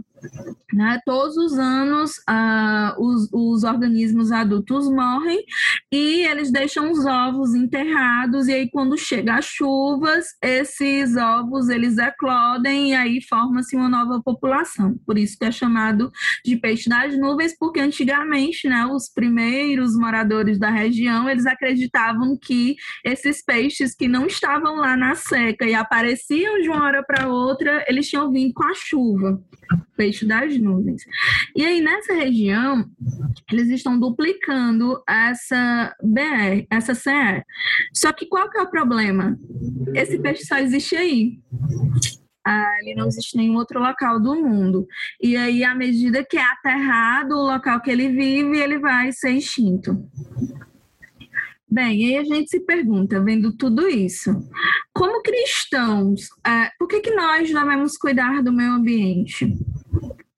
[0.72, 1.00] Né?
[1.04, 5.44] Todos os anos, uh, os, os, organismos adultos morrem
[5.92, 11.96] e eles deixam os ovos enterrados, e aí, quando chega as chuvas, esses ovos eles
[11.98, 14.98] eclodem e aí forma-se uma nova população.
[15.06, 16.10] Por isso que é chamado
[16.44, 22.76] de peixe das nuvens, porque antigamente né, os primeiros moradores da região eles acreditavam que
[23.04, 27.84] esses peixes que não estavam lá na seca e apareciam de uma hora para outra,
[27.86, 29.40] eles tinham vindo com a chuva
[29.96, 31.04] peixe das nuvens.
[31.54, 32.84] E aí, nessa região,
[33.50, 37.42] eles estão duplicando essa BR, essa CE.
[37.92, 39.38] Só que qual que é o problema?
[39.94, 41.38] Esse peixe só existe aí.
[42.46, 44.86] Ah, ele não existe em nenhum outro local do mundo.
[45.22, 49.30] E aí, à medida que é aterrado o local que ele vive, ele vai ser
[49.30, 50.06] extinto.
[51.74, 54.30] Bem, aí a gente se pergunta, vendo tudo isso,
[54.92, 59.52] como cristãos, é, por que, que nós devemos cuidar do meio ambiente?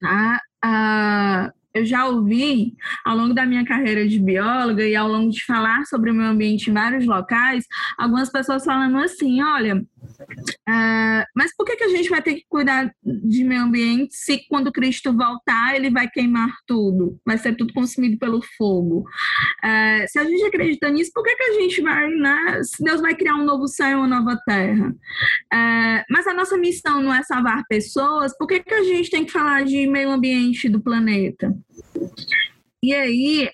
[0.00, 0.40] Tá?
[0.62, 5.44] Ah, eu já ouvi, ao longo da minha carreira de bióloga e ao longo de
[5.44, 7.66] falar sobre o meio ambiente em vários locais,
[7.98, 9.84] algumas pessoas falando assim: olha,
[10.68, 14.46] uh, mas por que, que a gente vai ter que cuidar de meio ambiente se
[14.48, 17.18] quando Cristo voltar ele vai queimar tudo?
[17.24, 19.04] Vai ser tudo consumido pelo fogo?
[19.64, 22.60] Uh, se a gente acredita nisso, por que, que a gente vai, né?
[22.62, 24.88] Se Deus vai criar um novo céu e uma nova terra?
[24.88, 29.24] Uh, mas a nossa missão não é salvar pessoas, por que, que a gente tem
[29.24, 31.54] que falar de meio ambiente do planeta?
[32.86, 33.50] E aí,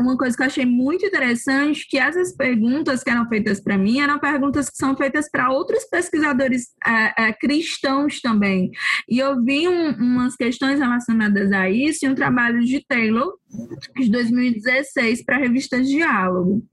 [0.00, 4.00] uma coisa que eu achei muito interessante, que essas perguntas que eram feitas para mim
[4.00, 6.68] eram perguntas que são feitas para outros pesquisadores
[7.38, 8.70] cristãos também.
[9.06, 13.34] E eu vi um, umas questões relacionadas a isso em um trabalho de Taylor,
[13.98, 16.66] de 2016, para a revista Diálogo.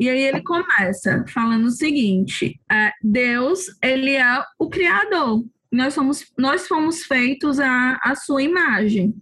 [0.00, 2.60] E aí ele começa falando o seguinte:
[3.00, 5.44] Deus, ele é o criador.
[5.70, 9.14] Nós somos, nós fomos feitos à, à sua imagem.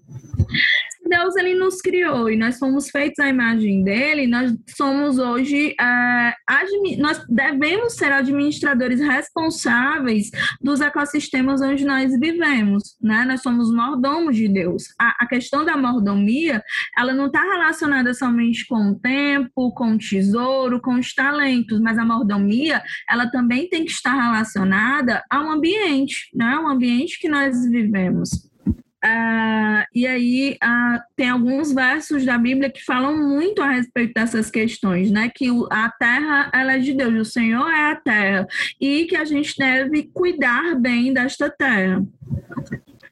[1.08, 6.98] Deus ele nos criou e nós fomos feitos à imagem dele, nós somos hoje, uh,
[6.98, 13.24] nós devemos ser administradores responsáveis dos ecossistemas onde nós vivemos, né?
[13.24, 14.84] Nós somos mordomos de Deus.
[15.00, 16.62] A, a questão da mordomia,
[16.96, 21.98] ela não está relacionada somente com o tempo, com o tesouro, com os talentos, mas
[21.98, 26.58] a mordomia, ela também tem que estar relacionada ao ambiente, né?
[26.58, 28.55] O ambiente que nós vivemos.
[29.04, 34.50] Uh, e aí uh, tem alguns versos da Bíblia que falam muito a respeito dessas
[34.50, 35.30] questões, né?
[35.34, 38.46] Que a terra ela é de Deus, o Senhor é a terra
[38.80, 42.02] e que a gente deve cuidar bem desta terra.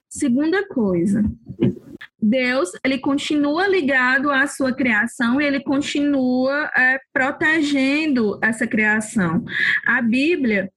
[0.08, 1.22] Segunda coisa,
[2.24, 9.44] Deus ele continua ligado à sua criação e ele continua é, protegendo essa criação.
[9.86, 10.70] A Bíblia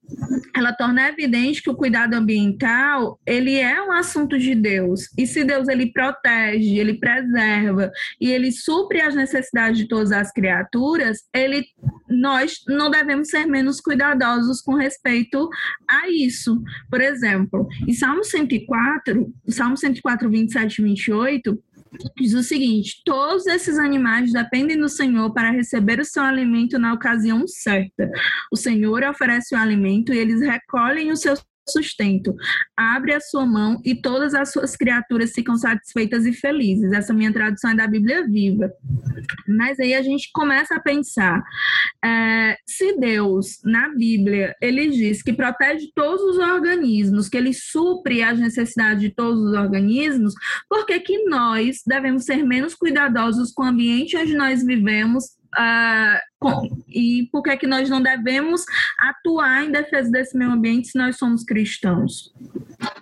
[0.56, 5.44] ela torna evidente que o cuidado ambiental ele é um assunto de Deus e se
[5.44, 11.66] Deus ele protege, ele preserva e ele supre as necessidades de todas as criaturas, ele
[12.10, 15.50] nós não devemos ser menos cuidadosos com respeito
[15.88, 16.62] a isso.
[16.90, 21.64] Por exemplo, em Salmo 104, Salmo 104, 27 e 28,
[22.18, 26.94] diz o seguinte: todos esses animais dependem do Senhor para receber o seu alimento na
[26.94, 28.10] ocasião certa.
[28.52, 31.36] O Senhor oferece o alimento e eles recolhem o seu
[31.70, 32.36] sustento.
[32.76, 36.92] Abre a sua mão e todas as suas criaturas ficam satisfeitas e felizes.
[36.92, 38.72] Essa minha tradução é da Bíblia Viva.
[39.48, 41.44] Mas aí a gente começa a pensar:
[42.04, 48.24] é, se Deus, na Bíblia, ele diz que protege todos os organismos, que ele supre
[48.24, 50.34] as necessidades de todos os organismos,
[50.70, 55.37] por que, que nós devemos ser menos cuidadosos com o ambiente onde nós vivemos
[56.40, 58.64] Com, e por que, é que nós não devemos
[59.00, 62.32] atuar em defesa desse meio ambiente se nós somos cristãos?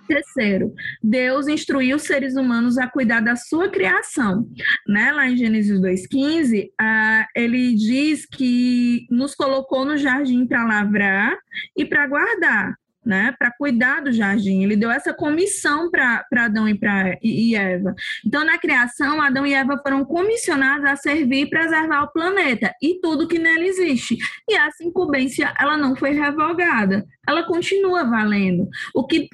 [0.08, 4.48] Terceiro, Deus instruiu os seres humanos a cuidar da sua criação.
[4.88, 5.12] Né?
[5.12, 11.36] Lá em Gênesis 2,15, uh, ele diz que nos colocou no jardim para lavrar
[11.76, 12.74] e para guardar
[13.06, 14.64] né, para cuidar do jardim.
[14.64, 16.78] Ele deu essa comissão para Adão e,
[17.22, 17.94] e Eva.
[18.26, 22.98] Então, na criação, Adão e Eva foram comissionados a servir e preservar o planeta e
[23.00, 24.16] tudo que nele existe.
[24.48, 27.06] E essa incumbência, ela não foi revogada.
[27.26, 28.68] Ela continua valendo.
[28.94, 29.28] O que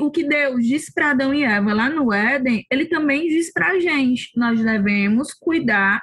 [0.00, 3.70] o que Deus disse para Adão e Eva lá no Éden, ele também diz para
[3.70, 6.00] a gente: nós devemos cuidar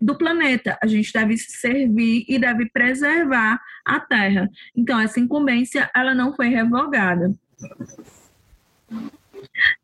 [0.00, 0.78] do planeta.
[0.82, 4.48] A gente deve servir e deve preservar a Terra.
[4.76, 7.34] Então, essa incumbência ela não foi revogada.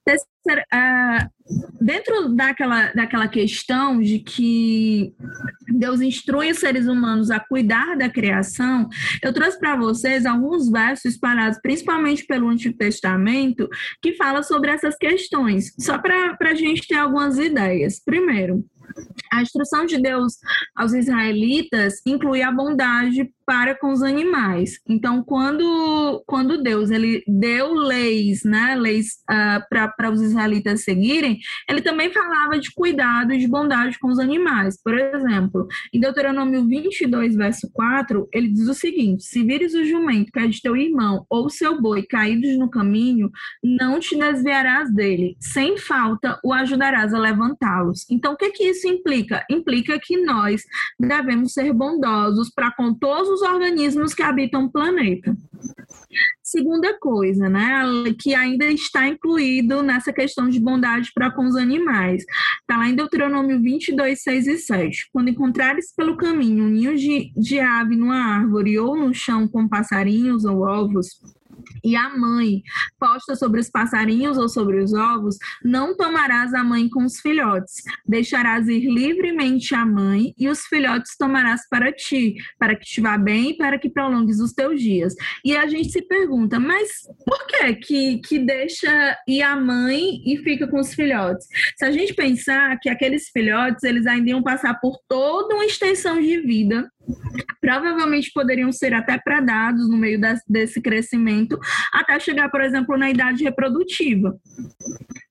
[0.05, 1.31] Terceira, uh,
[1.81, 5.15] dentro daquela, daquela questão de que
[5.69, 8.89] Deus instrui os seres humanos a cuidar da criação,
[9.23, 13.69] eu trouxe para vocês alguns versos espalhados principalmente pelo Antigo Testamento
[14.03, 18.01] que fala sobre essas questões, só para a gente ter algumas ideias.
[18.05, 18.65] Primeiro,
[19.33, 20.35] a instrução de Deus
[20.77, 24.81] aos israelitas inclui a bondade para com os animais.
[24.89, 31.39] Então, quando, quando Deus ele deu leis, né, leis uh, para os israelitas seguirem,
[31.69, 34.81] ele também falava de cuidado e de bondade com os animais.
[34.83, 40.33] Por exemplo, em Deuteronômio 22, verso 4, ele diz o seguinte: Se vires o jumento
[40.33, 43.31] que é de teu irmão ou seu boi caídos no caminho,
[43.63, 45.37] não te desviarás dele.
[45.41, 48.07] Sem falta o ajudarás a levantá-los.
[48.11, 49.45] Então, o que, que isso implica?
[49.51, 50.63] Implica que nós
[50.99, 55.37] devemos ser bondosos para com todos os organismos que habitam o planeta.
[56.43, 57.83] Segunda coisa, né,
[58.21, 62.25] que ainda está incluído nessa questão de bondade para com os animais.
[62.61, 65.09] Está lá em Deuteronômio 22, 6 e 7.
[65.13, 69.69] Quando encontrares pelo caminho um ninho de, de ave numa árvore ou no chão com
[69.69, 71.19] passarinhos ou ovos,
[71.85, 72.63] e a mãe
[72.99, 77.83] posta sobre os passarinhos ou sobre os ovos, não tomarás a mãe com os filhotes.
[78.07, 83.19] Deixarás ir livremente a mãe e os filhotes tomarás para ti, para que te vá
[83.19, 85.15] bem e para que prolongues os teus dias.
[85.45, 86.89] E a gente se pergunta, mas
[87.25, 91.47] por que que, que deixa ir a mãe e fica com os filhotes?
[91.77, 96.21] Se a gente pensar que aqueles filhotes, eles ainda iam passar por toda uma extensão
[96.21, 96.89] de vida,
[97.61, 101.59] provavelmente poderiam ser até predados no meio desse crescimento,
[101.93, 104.39] até chegar, por exemplo, na idade reprodutiva.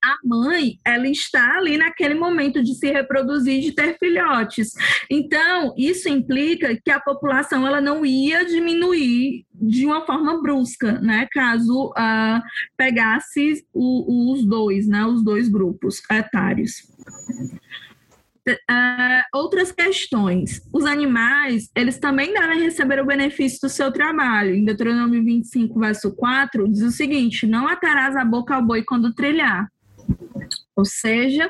[0.04, 4.74] A mãe, ela está ali naquele momento de se reproduzir, de ter filhotes.
[5.10, 11.28] Então, isso implica que a população ela não ia diminuir de uma forma brusca, né?
[11.32, 12.42] Caso uh,
[12.76, 15.06] pegasse o, os dois, né?
[15.06, 16.84] Os dois grupos etários.
[19.34, 20.62] Outras questões.
[20.74, 24.54] Os animais, eles também devem receber o benefício do seu trabalho.
[24.54, 29.14] Em Deuteronômio 25, verso 4, diz o seguinte: Não atarás a boca ao boi quando
[29.14, 29.68] trilhar.
[30.76, 31.50] Ou seja,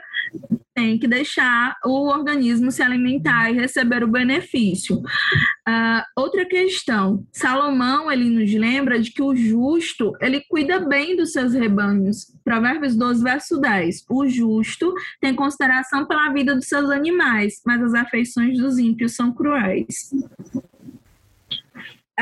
[0.73, 4.97] tem que deixar o organismo se alimentar e receber o benefício.
[4.97, 11.31] Uh, outra questão, Salomão ele nos lembra de que o justo ele cuida bem dos
[11.31, 12.33] seus rebanhos.
[12.43, 14.05] Provérbios 12, verso 10.
[14.09, 19.33] O justo tem consideração pela vida dos seus animais, mas as afeições dos ímpios são
[19.33, 20.09] cruéis.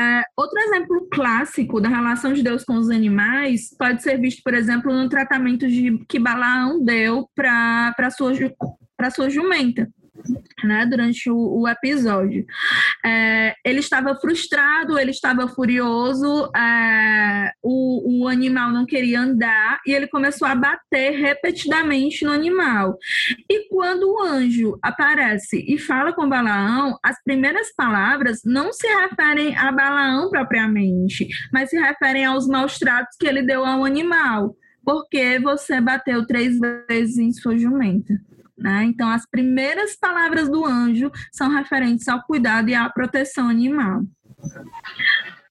[0.02, 4.52] É, outro exemplo clássico da relação de Deus com os animais pode ser visto, por
[4.54, 8.32] exemplo, no tratamento de, que Balaão deu para sua,
[9.14, 9.88] sua jumenta
[10.62, 12.44] né, durante o, o episódio.
[13.04, 19.92] É, ele estava frustrado, ele estava furioso, é, o, o animal não queria andar e
[19.92, 22.96] ele começou a bater repetidamente no animal.
[23.48, 29.56] E quando o anjo aparece e fala com Balaão, as primeiras palavras não se referem
[29.56, 34.54] a Balaão propriamente, mas se referem aos maus tratos que ele deu ao animal.
[34.84, 38.14] Porque você bateu três vezes em sua jumenta.
[38.56, 38.84] Né?
[38.84, 44.02] Então, as primeiras palavras do anjo são referentes ao cuidado e à proteção animal.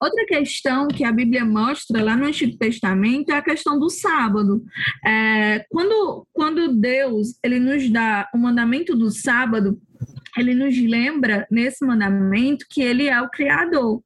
[0.01, 4.63] Outra questão que a Bíblia mostra lá no Antigo Testamento é a questão do sábado.
[5.05, 9.79] É, quando, quando Deus ele nos dá o mandamento do sábado,
[10.37, 14.01] ele nos lembra nesse mandamento que ele é o Criador.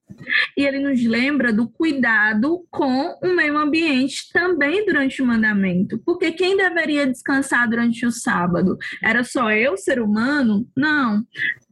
[0.58, 6.00] E ele nos lembra do cuidado com o meio ambiente também durante o mandamento.
[6.06, 8.78] Porque quem deveria descansar durante o sábado?
[9.04, 10.68] Era só eu, ser humano?
[10.76, 11.24] Não.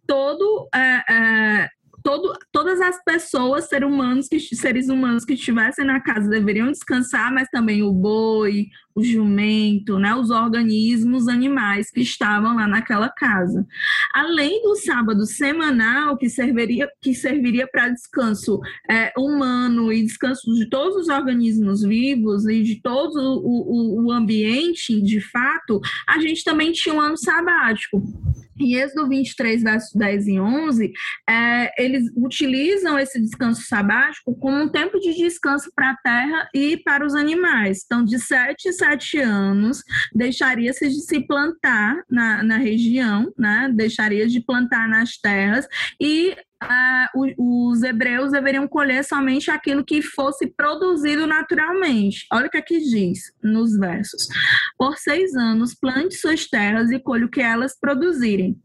[0.06, 0.68] Todo.
[0.74, 1.70] É, é,
[2.04, 7.34] todo, todas as pessoas, seres humanos, que, seres humanos que estivessem na casa deveriam descansar,
[7.34, 13.66] mas também o boi, o jumento, né, os organismos animais que estavam lá naquela casa.
[14.14, 20.70] Além do sábado semanal, que serviria, que serviria para descanso é, humano e descanso de
[20.70, 26.44] todos os organismos vivos e de todo o, o, o ambiente, de fato, a gente
[26.44, 28.04] também tinha um ano sabático.
[28.60, 30.94] Em Êxodo 23, versos 10 e 11,
[31.28, 36.78] é, eles utilizam esse descanso sabático como um tempo de descanso para a terra e
[36.78, 37.82] para os animais.
[37.86, 43.72] Então, de 7 em 7 anos, deixaria-se de se plantar na, na região, né?
[43.74, 45.68] deixaria de plantar nas terras
[46.00, 47.34] e Uh,
[47.70, 52.26] os hebreus deveriam colher somente aquilo que fosse produzido naturalmente.
[52.32, 54.30] Olha o que aqui diz nos versos.
[54.78, 58.58] Por seis anos, plante suas terras e colhe o que elas produzirem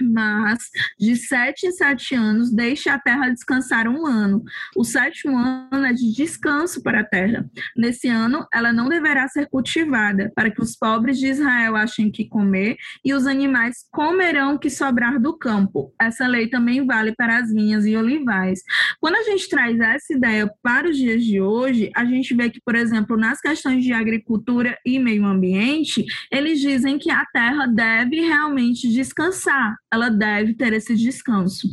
[0.00, 0.58] mas
[0.98, 4.42] de sete em sete anos deixe a terra descansar um ano.
[4.76, 7.44] O sétimo ano é de descanso para a terra.
[7.76, 12.28] Nesse ano, ela não deverá ser cultivada, para que os pobres de Israel achem que
[12.28, 15.94] comer e os animais comerão o que sobrar do campo.
[16.00, 18.60] Essa lei também vale para as vinhas e olivais.
[19.00, 22.60] Quando a gente traz essa ideia para os dias de hoje, a gente vê que,
[22.64, 28.20] por exemplo, nas questões de agricultura e meio ambiente, eles dizem que a terra deve
[28.20, 31.68] realmente descansar ela deve ter esse descanso.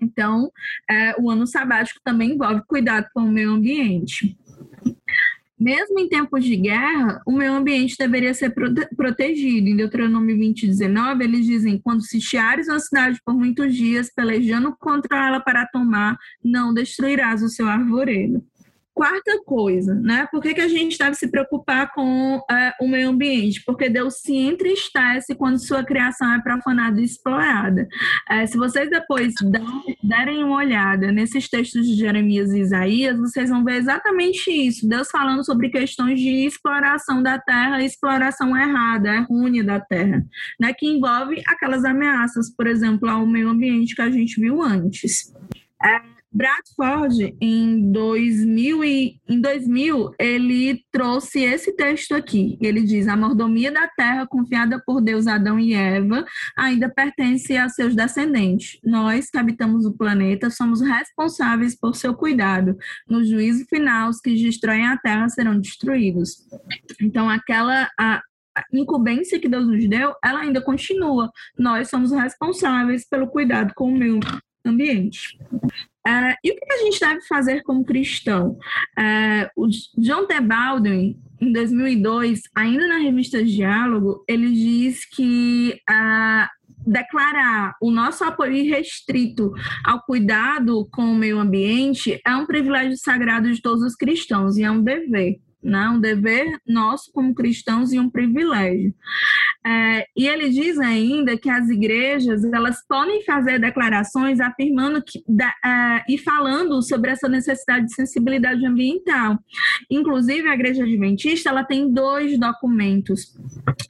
[0.00, 0.52] Então,
[0.88, 4.36] é, o ano sabático também envolve cuidado com o meio ambiente.
[5.58, 9.66] Mesmo em tempos de guerra, o meio ambiente deveria ser prote protegido.
[9.66, 15.26] Em Deuteronômio 20, 19, eles dizem: quando sitiares uma cidade por muitos dias, pelejando contra
[15.26, 18.44] ela para tomar, não destruirás o seu arvoredo.
[18.98, 20.26] Quarta coisa, né?
[20.28, 23.62] Por que, que a gente deve se preocupar com uh, o meio ambiente?
[23.64, 27.86] Porque Deus se entristece quando sua criação é profanada e explorada.
[28.28, 29.34] Uh, se vocês depois
[30.02, 34.88] derem uma olhada nesses textos de Jeremias e Isaías, vocês vão ver exatamente isso.
[34.88, 40.26] Deus falando sobre questões de exploração da terra, exploração errada, errônea da terra,
[40.58, 40.74] né?
[40.76, 45.32] Que envolve aquelas ameaças, por exemplo, ao meio ambiente que a gente viu antes.
[45.80, 52.58] Uh, Bradford, em 2000, e, em 2000, ele trouxe esse texto aqui.
[52.60, 56.24] Ele diz: A mordomia da terra, confiada por Deus Adão e Eva,
[56.56, 58.78] ainda pertence a seus descendentes.
[58.84, 62.76] Nós, que habitamos o planeta, somos responsáveis por seu cuidado.
[63.08, 66.46] No juízo final, os que destroem a terra serão destruídos.
[67.00, 67.88] Então, aquela.
[67.98, 68.22] A,
[68.72, 71.30] incumbência que Deus nos deu, ela ainda continua.
[71.56, 74.18] Nós somos responsáveis pelo cuidado com o meio
[74.64, 75.38] ambiente.
[76.08, 78.58] Uh, e o que a gente deve fazer como cristão?
[78.98, 80.40] Uh, o John T.
[80.40, 86.48] Baldwin, em 2002, ainda na revista Diálogo, ele diz que uh,
[86.86, 89.52] declarar o nosso apoio irrestrito
[89.84, 94.62] ao cuidado com o meio ambiente é um privilégio sagrado de todos os cristãos e
[94.62, 95.88] é um dever né?
[95.88, 98.94] um dever nosso como cristãos e um privilégio.
[99.66, 105.52] É, e ele diz ainda que as igrejas elas podem fazer declarações afirmando que, da,
[105.64, 109.38] é, e falando sobre essa necessidade de sensibilidade ambiental.
[109.90, 113.34] Inclusive, a Igreja Adventista ela tem dois documentos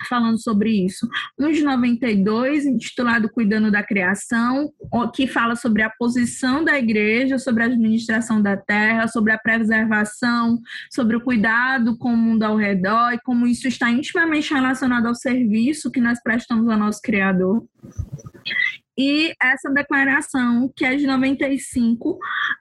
[0.09, 1.07] falando sobre isso.
[1.39, 4.73] Um de 92, intitulado Cuidando da Criação,
[5.15, 10.59] que fala sobre a posição da igreja, sobre a administração da terra, sobre a preservação,
[10.91, 15.07] sobre o cuidado cuidado com o mundo ao redor e como isso está intimamente relacionado
[15.07, 17.65] ao serviço que nós prestamos ao nosso Criador.
[18.97, 22.19] E essa declaração, que é de 95, uh,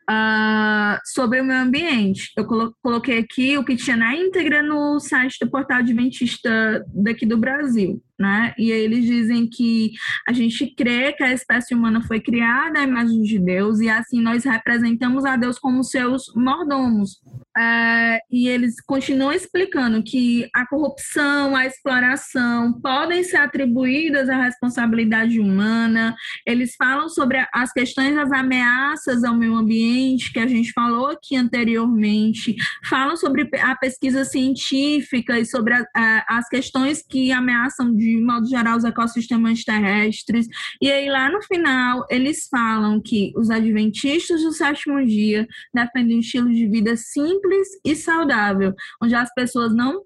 [0.08, 2.32] ah, sobre o meio ambiente.
[2.38, 2.46] Eu
[2.82, 8.02] coloquei aqui o que tinha na íntegra no site do Portal Adventista daqui do Brasil
[8.20, 8.54] né?
[8.58, 9.92] E eles dizem que
[10.28, 14.22] a gente crê que a espécie humana foi criada à imagem de Deus e assim
[14.22, 17.22] nós representamos a Deus como seus mordomos.
[17.58, 25.40] É, e eles continuam explicando que a corrupção, a exploração podem ser atribuídas à responsabilidade
[25.40, 26.16] humana.
[26.46, 31.36] Eles falam sobre as questões das ameaças ao meio ambiente, que a gente falou aqui
[31.36, 32.56] anteriormente.
[32.88, 38.78] Falam sobre a pesquisa científica e sobre a, as questões que ameaçam de modo geral,
[38.78, 40.48] os ecossistemas terrestres.
[40.80, 46.20] E aí, lá no final, eles falam que os adventistas do sétimo dia defendem um
[46.20, 47.47] estilo de vida simples
[47.84, 50.04] e saudável, onde as pessoas não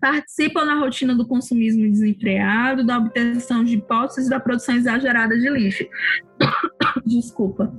[0.00, 5.84] participam na rotina do consumismo desenfreado, da obtenção de e da produção exagerada de lixo.
[7.04, 7.72] Desculpa.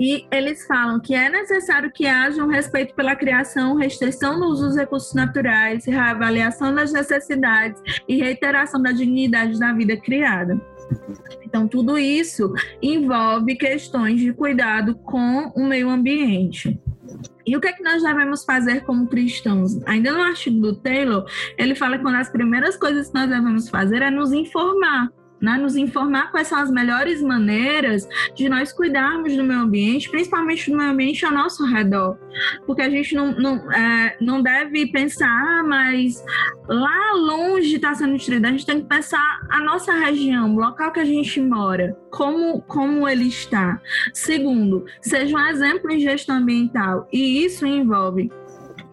[0.00, 4.66] E eles falam que é necessário que haja um respeito pela criação, restrição do uso
[4.66, 10.60] dos recursos naturais, reavaliação das necessidades e reiteração da dignidade da vida criada.
[11.44, 12.52] Então, tudo isso
[12.82, 16.80] envolve questões de cuidado com o meio ambiente.
[17.46, 19.80] E o que é que nós devemos fazer como cristãos?
[19.86, 21.24] Ainda no artigo do Taylor,
[21.58, 25.10] ele fala que uma das primeiras coisas que nós devemos fazer é nos informar
[25.42, 30.70] né, nos informar quais são as melhores maneiras de nós cuidarmos do meio ambiente, principalmente
[30.70, 32.16] do meio ambiente ao nosso redor.
[32.64, 36.24] Porque a gente não, não, é, não deve pensar, ah, mas
[36.68, 38.46] lá longe está sendo destruído.
[38.46, 42.62] A gente tem que pensar a nossa região, o local que a gente mora, como,
[42.62, 43.80] como ele está.
[44.14, 47.08] Segundo, seja um exemplo em gestão ambiental.
[47.12, 48.30] E isso envolve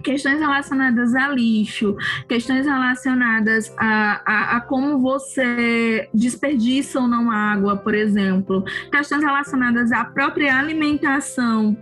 [0.04, 1.96] questões relacionadas a lixo,
[2.28, 9.92] questões relacionadas a, a, a, como você desperdiça ou não água, por exemplo, questões relacionadas
[9.92, 11.78] à própria alimentação,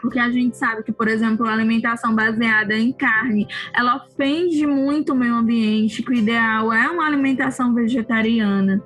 [0.00, 5.12] porque a gente sabe que, por exemplo, a alimentação baseada em carne, ela ofende muito
[5.12, 8.82] o meio ambiente, que o ideal é uma alimentação vegetariana.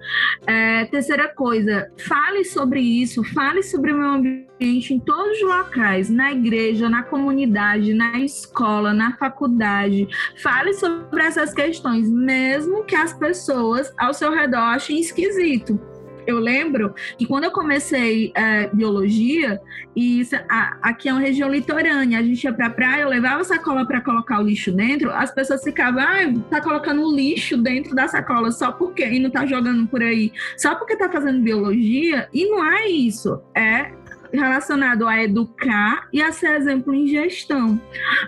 [0.47, 6.11] É, terceira coisa, fale sobre isso, fale sobre o meio ambiente em todos os locais,
[6.11, 10.09] na igreja, na comunidade, na escola, na faculdade.
[10.43, 15.81] Fale sobre essas questões, mesmo que as pessoas ao seu redor achem esquisito
[16.29, 19.59] eu lembro que quando eu comecei é, biologia,
[19.97, 23.43] e isso, a, aqui é uma região litorânea, a gente ia pra praia, eu levava
[23.45, 28.07] sacola para colocar o lixo dentro, as pessoas ficavam, ah, tá colocando lixo dentro da
[28.07, 32.47] sacola só porque, e não tá jogando por aí, só porque tá fazendo biologia, e
[32.47, 33.91] não é isso, é
[34.33, 37.81] relacionado a educar e a ser exemplo em gestão.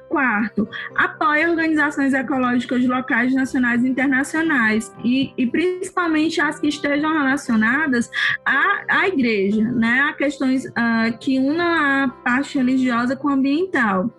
[0.09, 8.11] Quarto, apoia organizações ecológicas locais, nacionais e internacionais, e, e principalmente as que estejam relacionadas
[8.45, 14.11] à, à igreja, né, a questões uh, que unam a parte religiosa com a ambiental.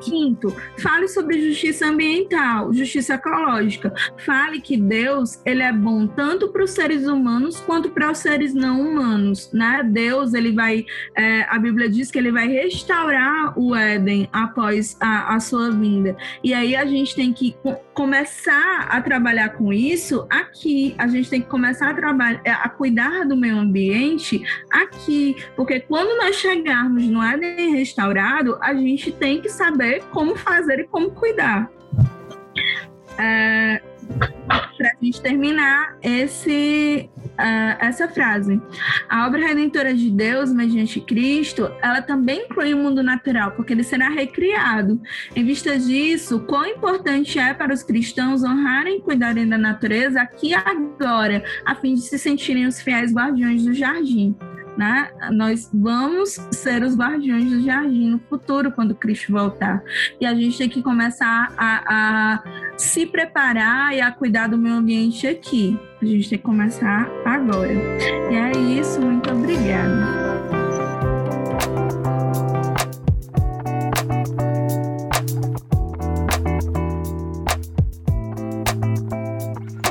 [0.00, 3.92] Quinto, fale sobre justiça ambiental, justiça ecológica.
[4.24, 8.54] Fale que Deus ele é bom tanto para os seres humanos quanto para os seres
[8.54, 9.82] não humanos, né?
[9.84, 10.86] Deus ele vai,
[11.16, 16.16] é, a Bíblia diz que ele vai restaurar o Éden após a, a sua vinda.
[16.42, 17.56] E aí a gente tem que
[17.92, 20.94] começar a trabalhar com isso aqui.
[20.96, 25.80] A gente tem que começar a trabalhar, é, a cuidar do meio ambiente aqui, porque
[25.80, 31.10] quando nós chegarmos no Éden restaurado, a gente tem que saber como fazer e como
[31.10, 31.70] cuidar.
[33.18, 33.82] É,
[34.16, 38.60] para a gente terminar esse, uh, essa frase.
[39.08, 43.84] A obra redentora de Deus, mediante Cristo, ela também inclui o mundo natural, porque ele
[43.84, 45.00] será recriado.
[45.36, 50.50] Em vista disso, quão importante é para os cristãos honrarem e cuidarem da natureza aqui
[50.50, 54.36] e agora, a fim de se sentirem os fiéis guardiões do jardim
[54.78, 55.10] né?
[55.32, 59.82] Nós vamos ser os guardiões do jardim no futuro, quando Cristo voltar.
[60.20, 61.82] E a gente tem que começar a,
[62.36, 65.76] a se preparar e a cuidar do meio ambiente aqui.
[66.00, 67.72] A gente tem que começar agora.
[68.30, 70.38] E é isso, muito obrigada.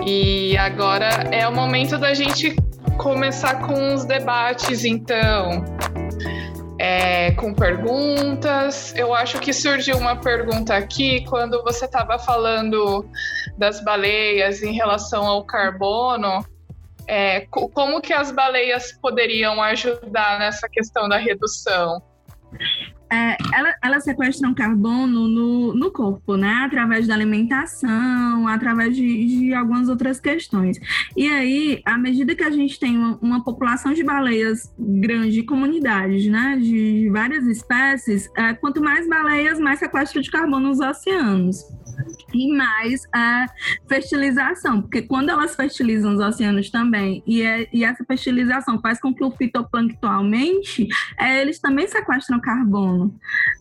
[0.06, 2.56] E agora é o momento da gente
[2.98, 5.64] começar com os debates, então.
[6.80, 8.94] É, com perguntas.
[8.96, 13.08] Eu acho que surgiu uma pergunta aqui quando você estava falando
[13.58, 16.46] das baleias em relação ao carbono.
[17.08, 22.02] É, como que as baleias poderiam ajudar nessa questão da redução?
[23.10, 26.64] É, ela, elas sequestram carbono no, no corpo, né?
[26.66, 30.78] Através da alimentação, através de, de algumas outras questões.
[31.16, 36.28] E aí, à medida que a gente tem uma, uma população de baleias grande, comunidades,
[36.28, 36.58] né?
[36.58, 41.64] De, de várias espécies, é, quanto mais baleias, mais sequestro de carbono nos oceanos
[42.34, 43.46] e mais a
[43.88, 49.14] fertilização, porque quando elas fertilizam os oceanos também, e, é, e essa fertilização faz com
[49.14, 50.88] que o fitoplâncton aumente,
[51.20, 53.16] é, eles também sequestram carbono.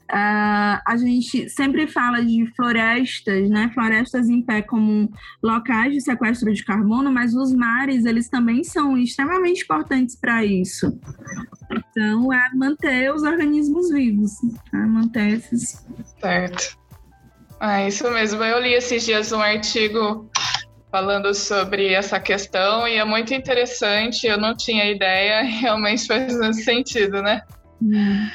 [0.07, 3.69] Uh, a gente sempre fala de florestas, né?
[3.75, 5.11] Florestas em pé como
[5.43, 10.97] locais de sequestro de carbono, mas os mares, eles também são extremamente importantes para isso.
[11.73, 14.31] Então, é manter os organismos vivos,
[14.73, 15.85] é manter esses...
[16.21, 16.86] Certo.
[17.61, 18.43] É isso mesmo.
[18.45, 20.29] Eu li esses dias um artigo
[20.91, 24.27] falando sobre essa questão e é muito interessante.
[24.27, 27.43] Eu não tinha ideia, realmente faz sentido, né?
[27.83, 28.29] Hum.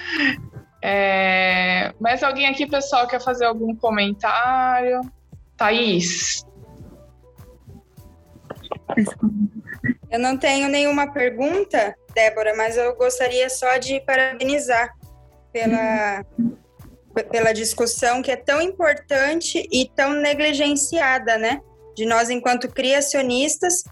[0.84, 1.94] É...
[2.00, 5.02] Mais alguém aqui, pessoal, quer fazer algum comentário?
[5.56, 6.44] Thaís?
[10.10, 14.90] Eu não tenho nenhuma pergunta, Débora, mas eu gostaria só de parabenizar
[15.54, 16.26] pela,
[17.32, 21.62] pela discussão que é tão importante e tão negligenciada, né?
[21.96, 23.84] De nós, enquanto criacionistas,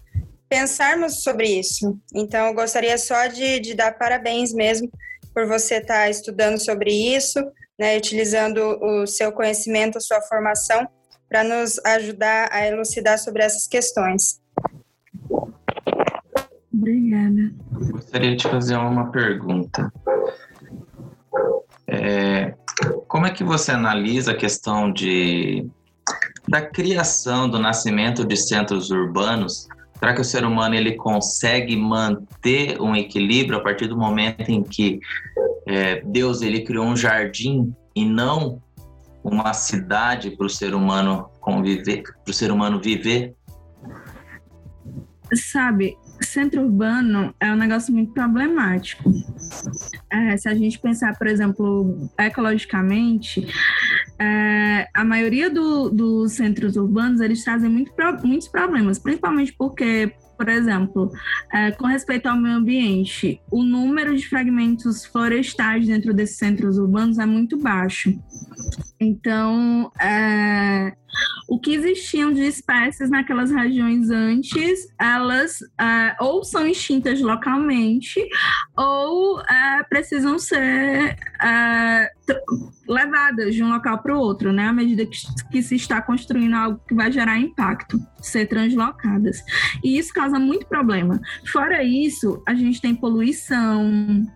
[0.48, 1.98] pensarmos sobre isso.
[2.14, 4.90] Então, eu gostaria só de, de dar parabéns mesmo
[5.34, 7.40] por você estar tá estudando sobre isso,
[7.78, 10.88] né, utilizando o seu conhecimento, a sua formação,
[11.30, 14.42] para nos ajudar a elucidar sobre essas questões.
[16.74, 17.54] Obrigada.
[17.92, 19.92] Gostaria de fazer uma pergunta.
[21.88, 22.54] É,
[23.08, 25.66] como é que você analisa a questão de,
[26.48, 29.68] da criação, do nascimento de centros urbanos?
[29.98, 34.64] Será que o ser humano ele consegue manter um equilíbrio a partir do momento em
[34.64, 35.00] que
[35.68, 38.62] é, Deus ele criou um jardim e não
[39.24, 43.36] uma cidade para o ser humano conviver, para o ser humano viver?
[45.34, 49.12] Sabe, centro urbano é um negócio muito problemático.
[50.10, 53.48] É, se a gente pensar, por exemplo, ecologicamente,
[54.20, 57.92] é, a maioria do, dos centros urbanos eles trazem muito,
[58.24, 61.12] muitos problemas, principalmente porque por exemplo,
[61.52, 67.20] é, com respeito ao meio ambiente, o número de fragmentos florestais dentro desses centros urbanos
[67.20, 68.18] é muito baixo.
[69.00, 70.94] Então, é,
[71.48, 78.22] o que existiam de espécies naquelas regiões antes, elas é, ou são extintas localmente
[78.78, 82.12] ou é, precisam ser é,
[82.88, 84.68] levadas de um local para o outro, né?
[84.68, 85.18] À medida que,
[85.50, 89.42] que, se está construindo algo que vai gerar impacto, ser translocadas.
[89.84, 91.22] E isso causa muito problema.
[91.52, 94.28] Fora isso, a gente tem poluição,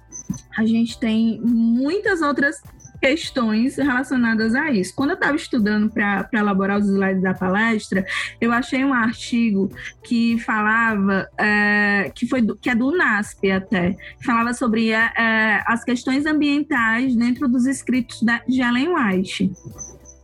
[0.57, 2.61] a gente tem muitas outras
[3.04, 4.95] questões relacionadas a isso.
[4.95, 8.06] Quando eu estava estudando para elaborar os slides da palestra,
[8.39, 9.70] eu achei um artigo
[10.01, 15.64] que falava, é, que, foi do, que é do NASP até, falava sobre é, é,
[15.68, 19.51] as questões ambientais dentro dos escritos da, de Ellen White.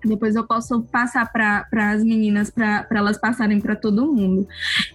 [0.04, 4.48] Depois eu posso passar para as meninas para elas passarem para todo mundo.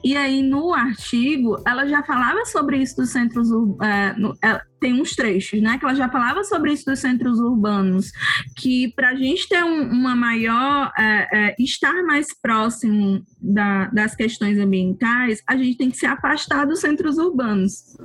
[0.03, 3.51] E aí, no artigo, ela já falava sobre isso dos centros
[3.83, 5.79] é, no, é, tem uns trechos, né?
[5.79, 8.13] Que ela já falava sobre isso dos centros urbanos,
[8.55, 14.15] que para a gente ter um, uma maior é, é, estar mais próximo da, das
[14.15, 17.97] questões ambientais, a gente tem que se afastar dos centros urbanos,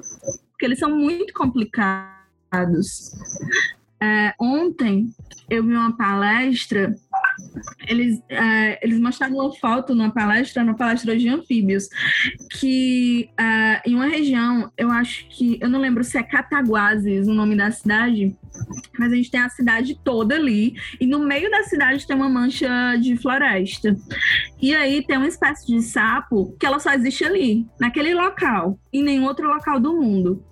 [0.51, 3.11] porque eles são muito complicados.
[4.01, 5.09] É, ontem
[5.49, 6.95] eu vi uma palestra,
[7.87, 11.89] eles, é, eles mostraram uma foto numa palestra, numa palestra de anfíbios,
[12.59, 17.33] que é, em uma região, eu acho que, eu não lembro se é Cataguases o
[17.33, 18.35] nome da cidade,
[18.97, 22.29] mas a gente tem a cidade toda ali, e no meio da cidade tem uma
[22.29, 23.97] mancha de floresta.
[24.61, 29.01] E aí tem uma espécie de sapo que ela só existe ali, naquele local, e
[29.01, 30.43] nenhum outro local do mundo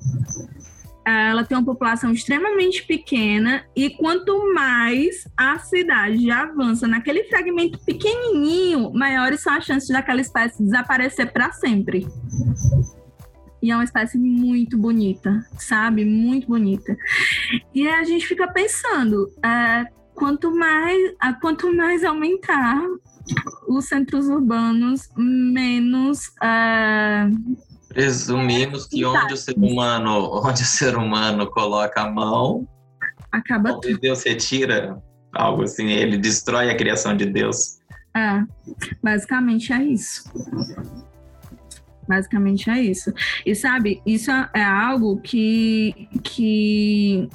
[1.08, 8.92] ela tem uma população extremamente pequena e quanto mais a cidade avança naquele fragmento pequenininho,
[8.94, 12.06] maiores são as chances daquela espécie desaparecer para sempre.
[13.62, 16.04] E é uma espécie muito bonita, sabe?
[16.04, 16.96] Muito bonita.
[17.74, 22.82] E a gente fica pensando, é, quanto mais, quanto mais aumentar
[23.68, 27.30] os centros urbanos, menos é,
[27.98, 32.68] Presumimos que onde o ser humano, onde o ser humano coloca a mão,
[33.32, 34.00] acaba onde tudo.
[34.00, 35.02] Deus retira
[35.34, 37.80] algo assim, ele destrói a criação de Deus.
[38.16, 38.44] É,
[39.02, 40.32] basicamente é isso.
[42.08, 43.14] Basicamente é isso.
[43.46, 47.30] E sabe, isso é algo que, que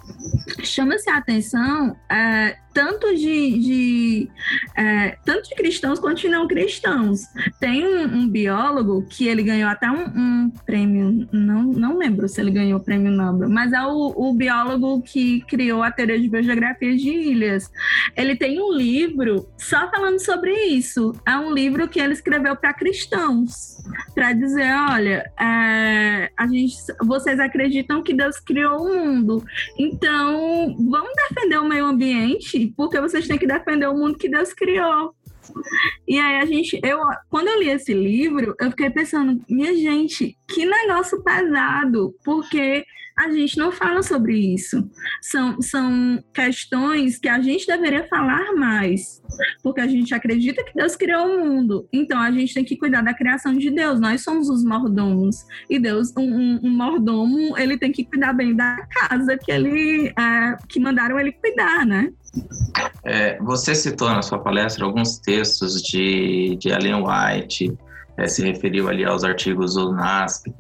[0.62, 4.31] chama-se a atenção é, tanto de, de
[4.77, 7.23] é, tanto de cristãos quanto de não cristãos.
[7.61, 12.41] Tem um, um biólogo que ele ganhou até um, um, prêmio, não, não lembro se
[12.41, 16.29] ele ganhou o prêmio Nobel, mas é o, o biólogo que criou a teoria de
[16.29, 17.70] biogeografia de ilhas.
[18.16, 21.12] Ele tem um livro só falando sobre isso.
[21.27, 23.77] É um livro que ele escreveu para cristãos,
[24.14, 29.44] para dizer, olha, é, a gente, vocês acreditam que Deus criou o mundo,
[29.78, 34.52] então vamos defender o meio ambiente porque vocês têm que defender o mundo que Deus
[34.52, 35.14] criou.
[36.06, 36.98] E aí a gente, eu,
[37.28, 42.84] quando eu li esse livro, eu fiquei pensando, minha gente, que negócio pesado, porque
[43.18, 44.88] a gente não fala sobre isso.
[45.20, 49.22] São, são questões que a gente deveria falar mais,
[49.62, 51.88] porque a gente acredita que Deus criou o mundo.
[51.92, 54.00] Então a gente tem que cuidar da criação de Deus.
[54.00, 55.44] Nós somos os mordomos.
[55.68, 60.08] E Deus, um, um, um mordomo, ele tem que cuidar bem da casa que ele
[60.08, 62.12] é, que mandaram ele cuidar, né?
[63.04, 67.76] É, você citou na sua palestra alguns textos de, de Ellen White,
[68.16, 70.52] é, se referiu ali aos artigos do NASP,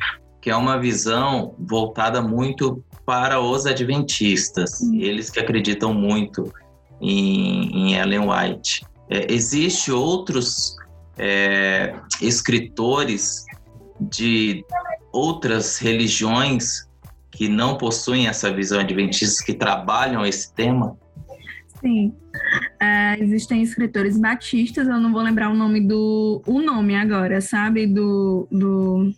[0.42, 4.96] que é uma visão voltada muito para os adventistas, uhum.
[4.96, 6.52] eles que acreditam muito
[7.00, 8.84] em, em Ellen White.
[9.08, 10.76] É, existe outros
[11.16, 13.44] é, escritores
[14.00, 14.64] de
[15.12, 16.88] outras religiões
[17.30, 20.96] que não possuem essa visão adventista, que trabalham esse tema?
[21.80, 22.14] Sim.
[22.80, 26.42] É, existem escritores batistas, eu não vou lembrar o nome do.
[26.46, 27.86] o nome agora, sabe?
[27.86, 28.46] Do.
[28.50, 29.12] do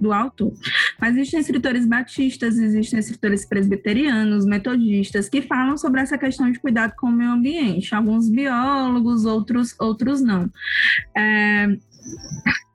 [0.00, 0.52] do autor.
[1.00, 6.94] Mas existem escritores batistas, existem escritores presbiterianos, metodistas, que falam sobre essa questão de cuidado
[6.96, 7.94] com o meio ambiente.
[7.94, 10.50] Alguns biólogos, outros, outros não.
[11.16, 11.76] É,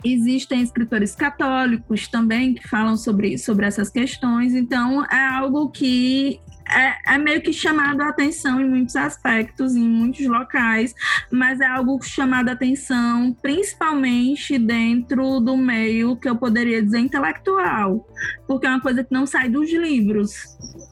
[0.04, 6.40] Existem escritores católicos também que falam sobre, sobre essas questões, então é algo que
[6.70, 10.94] é, é, meio que chamado a atenção em muitos aspectos, em muitos locais,
[11.32, 18.08] mas é algo chamado a atenção principalmente dentro do meio que eu poderia dizer intelectual,
[18.48, 20.32] porque é uma coisa que não sai dos livros,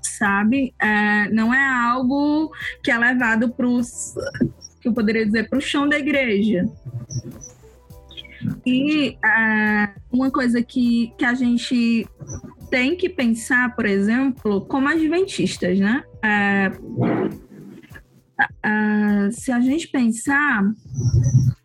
[0.01, 0.73] sabe?
[0.79, 2.51] É, não é algo
[2.83, 4.15] que é levado para os
[4.81, 6.67] que eu poderia dizer para o chão da igreja.
[8.65, 12.07] E uh, uma coisa que, que a gente
[12.69, 16.03] tem que pensar, por exemplo, como adventistas, né?
[16.23, 17.25] Uh,
[18.41, 20.63] uh, se a gente pensar.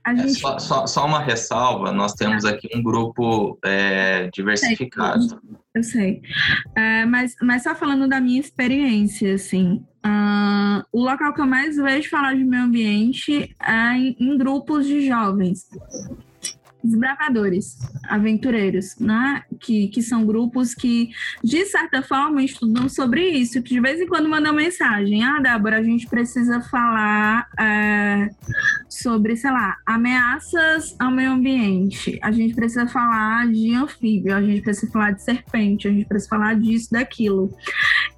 [0.04, 0.40] A é, gente...
[0.40, 5.40] Só, só, só, uma ressalva: nós temos aqui um grupo é, diversificado.
[5.74, 6.20] Eu sei.
[6.76, 11.76] É, mas, mas só falando da minha experiência, assim, uh, o local que eu mais
[11.76, 15.66] vejo falar de meio ambiente é em, em grupos de jovens
[16.82, 17.78] desbravadores,
[18.08, 19.44] aventureiros, né?
[19.60, 21.10] Que, que são grupos que,
[21.42, 25.22] de certa forma, estudam sobre isso, que de vez em quando mandam mensagem.
[25.24, 28.30] Ah, Débora, a gente precisa falar é,
[28.88, 32.18] sobre, sei lá, ameaças ao meio ambiente.
[32.22, 36.30] A gente precisa falar de anfíbio, a gente precisa falar de serpente, a gente precisa
[36.30, 37.54] falar disso, daquilo.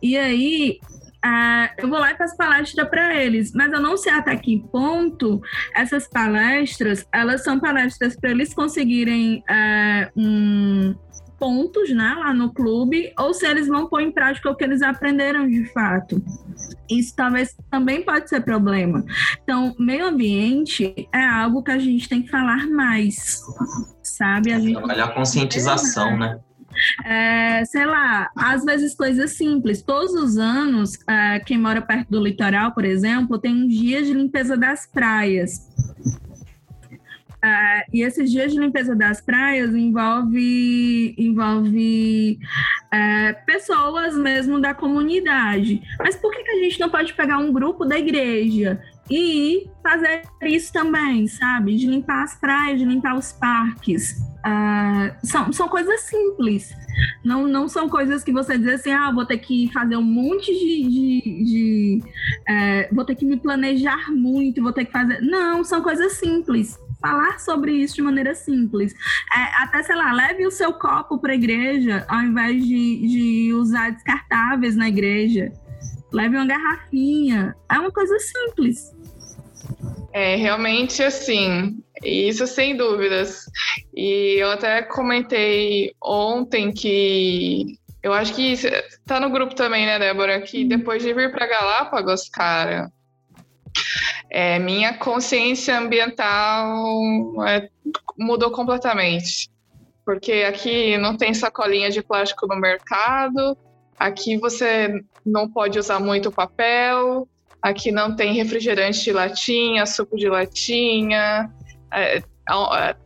[0.03, 0.79] E aí,
[1.25, 4.62] Uh, eu vou lá e faço palestra para eles, mas eu não sei até que
[4.70, 5.41] ponto
[5.75, 10.95] essas palestras elas são palestras para eles conseguirem uh, um,
[11.39, 14.83] pontos né, lá no clube, ou se eles vão pôr em prática o que eles
[14.83, 16.22] aprenderam de fato.
[16.89, 19.05] Isso talvez também pode ser problema.
[19.43, 23.43] Então, meio ambiente é algo que a gente tem que falar mais,
[24.03, 24.53] sabe?
[24.53, 26.39] A gente Trabalhar a conscientização, né?
[27.05, 29.83] É, sei lá, às vezes coisas simples.
[29.83, 34.12] Todos os anos, é, quem mora perto do litoral, por exemplo, tem um dia de
[34.12, 35.68] limpeza das praias.
[37.45, 42.39] É, e esses dias de limpeza das praias envolve, envolve
[42.91, 45.83] é, pessoas mesmo da comunidade.
[45.99, 48.81] Mas por que, que a gente não pode pegar um grupo da igreja
[49.11, 51.77] e fazer isso também, sabe?
[51.77, 54.13] De limpar as praias, de limpar os parques.
[54.47, 56.71] Uh, são, são coisas simples.
[57.25, 60.53] Não, não são coisas que você diz assim, ah, vou ter que fazer um monte
[60.53, 60.89] de.
[60.89, 62.03] de, de
[62.49, 65.21] é, vou ter que me planejar muito, vou ter que fazer.
[65.21, 66.79] Não, são coisas simples.
[67.01, 68.95] Falar sobre isso de maneira simples.
[69.35, 73.53] É, até, sei lá, leve o seu copo para a igreja ao invés de, de
[73.53, 75.53] usar descartáveis na igreja
[76.15, 77.57] leve uma garrafinha.
[77.71, 78.94] É uma coisa simples.
[80.15, 83.47] É, realmente assim, isso sem dúvidas.
[83.93, 88.55] E eu até comentei ontem que eu acho que
[89.05, 90.41] tá no grupo também, né, Débora?
[90.41, 90.69] Que uhum.
[90.69, 92.93] depois de vir para Galápagos, cara,
[94.31, 96.85] é, minha consciência ambiental
[97.49, 97.69] é,
[98.17, 99.51] mudou completamente.
[100.05, 103.59] Porque aqui não tem sacolinha de plástico no mercado,
[103.99, 107.27] aqui você não pode usar muito papel,
[107.65, 111.51] aqui não tem refrigerante de latinha, suco de latinha,
[111.91, 112.23] é,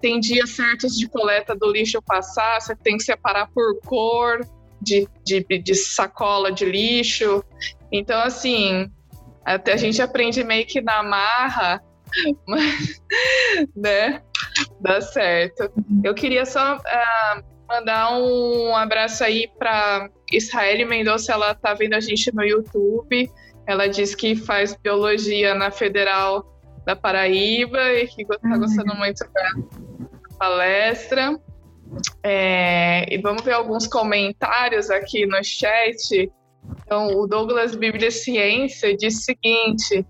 [0.00, 4.44] tem dias certos de coleta do lixo passar, você tem que separar por cor
[4.82, 7.44] de, de, de sacola de lixo.
[7.92, 8.90] Então, assim,
[9.44, 11.80] até a gente aprende meio que na marra,
[12.44, 13.00] mas,
[13.76, 14.22] né?
[14.80, 15.70] Dá certo.
[16.02, 22.00] Eu queria só uh, mandar um abraço aí para Israel Mendonça, ela tá vendo a
[22.00, 23.30] gente no YouTube.
[23.68, 28.60] Ela diz que faz biologia na Federal da Paraíba e que está uhum.
[28.60, 31.38] gostando muito da palestra.
[32.22, 36.32] É, e vamos ver alguns comentários aqui no chat.
[36.82, 40.06] Então, o Douglas Bíblia Ciência diz o seguinte: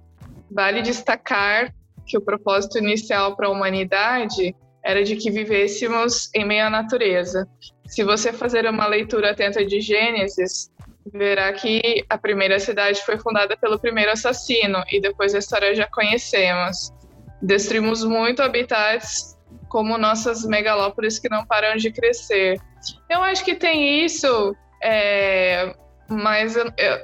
[0.48, 1.74] vale destacar
[2.06, 4.54] que o propósito inicial para a humanidade
[4.84, 7.44] era de que vivêssemos em meio à natureza.
[7.88, 10.70] Se você fazer uma leitura atenta de Gênesis,
[11.12, 15.86] verá que a primeira cidade foi fundada pelo primeiro assassino e depois a história já
[15.86, 16.92] conhecemos.
[17.40, 19.38] Destruímos muito habitats
[19.68, 22.61] como nossas megalópolis que não param de crescer.
[23.09, 25.74] Eu acho que tem isso, é,
[26.09, 26.57] mas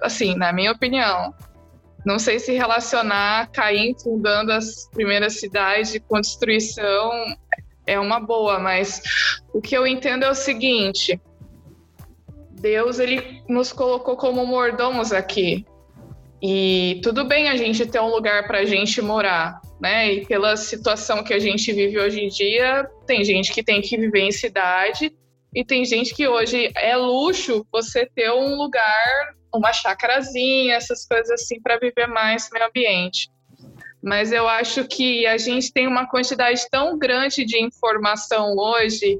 [0.02, 1.34] assim, na minha opinião,
[2.04, 7.10] não sei se relacionar Caim fundando as primeiras cidades com destruição
[7.86, 9.02] é uma boa, mas
[9.52, 11.20] o que eu entendo é o seguinte:
[12.64, 15.66] Deus ele nos colocou como mordomos aqui.
[16.42, 20.10] E tudo bem a gente ter um lugar para a gente morar, né?
[20.14, 23.98] E pela situação que a gente vive hoje em dia, tem gente que tem que
[23.98, 25.14] viver em cidade
[25.54, 31.32] e tem gente que hoje é luxo você ter um lugar, uma chacrazinha, essas coisas
[31.32, 33.28] assim para viver mais meio ambiente
[34.06, 39.18] mas eu acho que a gente tem uma quantidade tão grande de informação hoje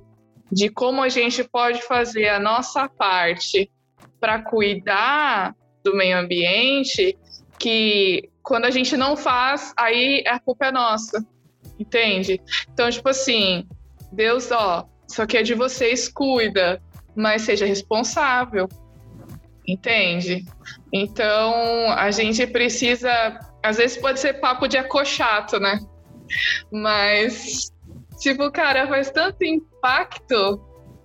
[0.54, 3.68] de como a gente pode fazer a nossa parte
[4.20, 7.18] para cuidar do meio ambiente
[7.58, 11.26] que quando a gente não faz, aí a culpa é nossa.
[11.78, 12.40] Entende?
[12.72, 13.66] Então, tipo assim,
[14.12, 16.80] Deus, ó, isso aqui é de vocês, cuida,
[17.16, 18.68] mas seja responsável.
[19.66, 20.44] Entende?
[20.92, 23.40] Então, a gente precisa.
[23.60, 25.80] Às vezes pode ser papo de acochato, né?
[26.70, 27.72] Mas,
[28.18, 30.60] tipo, cara, faz tanto impacto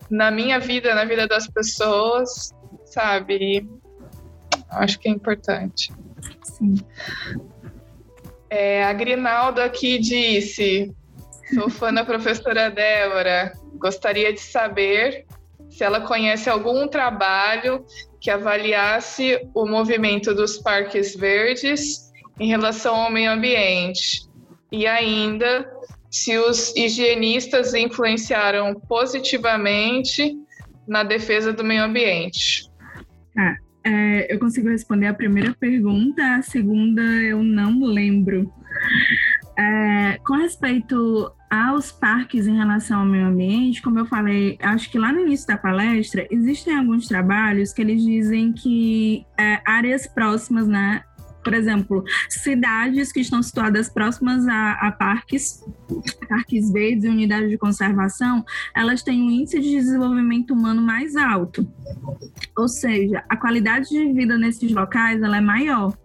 [0.10, 2.52] na minha vida, na vida das pessoas,
[2.86, 3.68] sabe?
[4.70, 5.92] Acho que é importante.
[6.44, 6.76] Sim.
[8.50, 10.94] É, a Grinaldo aqui disse:
[11.54, 13.54] sou fã da professora Débora.
[13.76, 15.26] Gostaria de saber
[15.70, 17.86] se ela conhece algum trabalho
[18.20, 24.28] que avaliasse o movimento dos parques verdes em relação ao meio ambiente.
[24.72, 25.79] E ainda
[26.10, 30.36] se os higienistas influenciaram positivamente
[30.88, 32.70] na defesa do meio ambiente.
[33.38, 38.52] Ah, é, eu consigo responder a primeira pergunta, a segunda eu não lembro.
[39.58, 44.98] É, com respeito aos parques em relação ao meio ambiente, como eu falei, acho que
[44.98, 50.68] lá no início da palestra, existem alguns trabalhos que eles dizem que é, áreas próximas,
[50.68, 51.04] né,
[51.44, 55.64] por exemplo, cidades que estão situadas próximas a, a, parques,
[56.28, 61.68] parques verdes e unidades de conservação, elas têm um índice de desenvolvimento humano mais alto.
[62.58, 65.98] Ou seja, a qualidade de vida nesses locais ela é maior.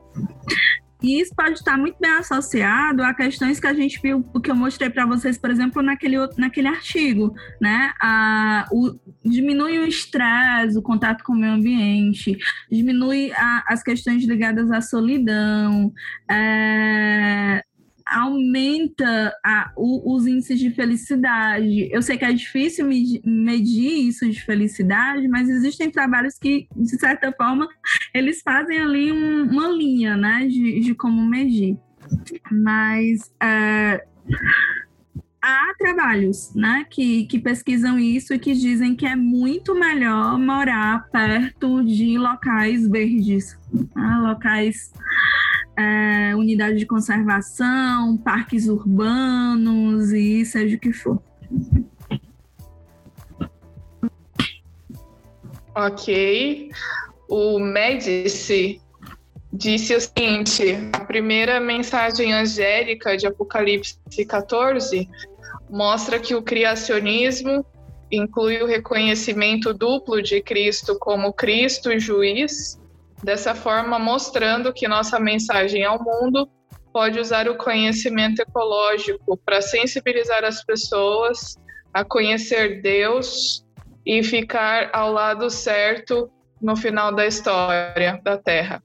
[1.05, 4.51] E isso pode estar muito bem associado a questões que a gente viu, o que
[4.51, 7.93] eu mostrei para vocês, por exemplo, naquele, naquele artigo, né?
[8.01, 12.39] A, o, diminui o estresse, o contato com o meio ambiente,
[12.73, 15.93] diminui a, as questões ligadas à solidão,
[16.27, 17.63] é,
[18.07, 21.89] aumenta a, o, os índices de felicidade.
[21.91, 27.33] Eu sei que é difícil medir isso de felicidade, mas existem trabalhos que, de certa
[27.33, 27.69] forma,
[28.13, 31.79] eles fazem ali um, uma linha né, de, de como medir.
[32.51, 34.05] Mas é,
[35.45, 41.09] há trabalhos né, que, que pesquisam isso e que dizem que é muito melhor morar
[41.11, 44.93] perto de locais verdes, né, locais
[45.77, 51.23] é, unidade de conservação, parques urbanos e seja o que for.
[55.75, 56.71] Ok.
[57.29, 58.81] O Médici
[59.53, 65.09] disse o seguinte: a primeira mensagem angélica de Apocalipse 14
[65.69, 67.65] mostra que o criacionismo
[68.11, 72.79] inclui o reconhecimento duplo de Cristo como Cristo juiz
[73.25, 76.49] dessa forma mostrando que nossa mensagem ao mundo
[76.93, 81.57] pode usar o conhecimento ecológico para sensibilizar as pessoas
[81.93, 83.65] a conhecer Deus
[84.07, 88.83] e ficar ao lado certo no final da história da Terra.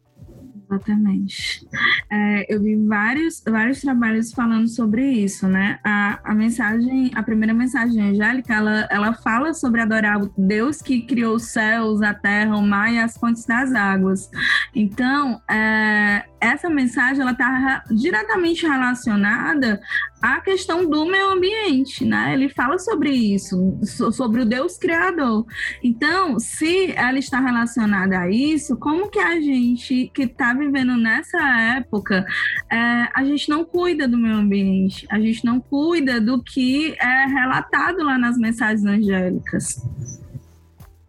[0.69, 1.67] Exatamente.
[2.11, 5.79] É, eu vi vários, vários trabalhos falando sobre isso, né?
[5.83, 11.01] A, a mensagem, a primeira mensagem angélica, ela, ela fala sobre adorar o Deus que
[11.01, 14.29] criou os céus, a terra, o mar e as fontes das águas.
[14.75, 19.81] Então, é, essa mensagem ela está diretamente relacionada
[20.21, 22.33] à questão do meio ambiente, né?
[22.33, 23.77] Ele fala sobre isso,
[24.11, 25.45] sobre o Deus criador.
[25.83, 31.39] Então, se ela está relacionada a isso, como que a gente que está vivendo nessa
[31.77, 32.25] época,
[32.71, 37.25] é, a gente não cuida do meio ambiente, a gente não cuida do que é
[37.25, 39.85] relatado lá nas mensagens angélicas.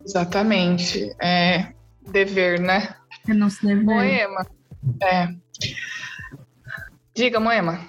[0.04, 1.72] Exatamente, é
[2.10, 2.94] dever, né?
[3.28, 3.84] É nosso dever.
[3.84, 4.59] Poema.
[5.02, 5.34] É.
[7.14, 7.80] Diga, Moema.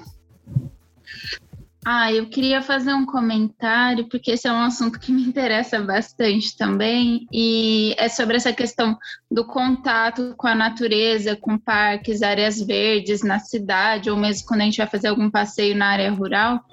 [1.84, 6.56] Ah, eu queria fazer um comentário, porque esse é um assunto que me interessa bastante
[6.56, 8.96] também, e é sobre essa questão
[9.32, 14.66] do contato com a natureza, com parques, áreas verdes na cidade, ou mesmo quando a
[14.66, 16.64] gente vai fazer algum passeio na área rural.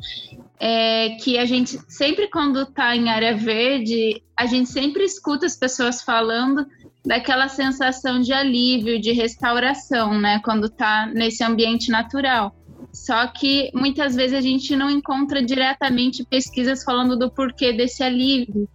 [0.60, 5.56] É que a gente sempre quando está em área verde, a gente sempre escuta as
[5.56, 6.66] pessoas falando
[7.08, 10.40] daquela sensação de alívio, de restauração, né?
[10.44, 12.54] Quando está nesse ambiente natural.
[12.92, 18.68] Só que muitas vezes a gente não encontra diretamente pesquisas falando do porquê desse alívio.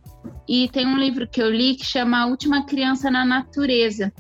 [0.50, 4.12] E tem um livro que eu li que chama A Última Criança na Natureza,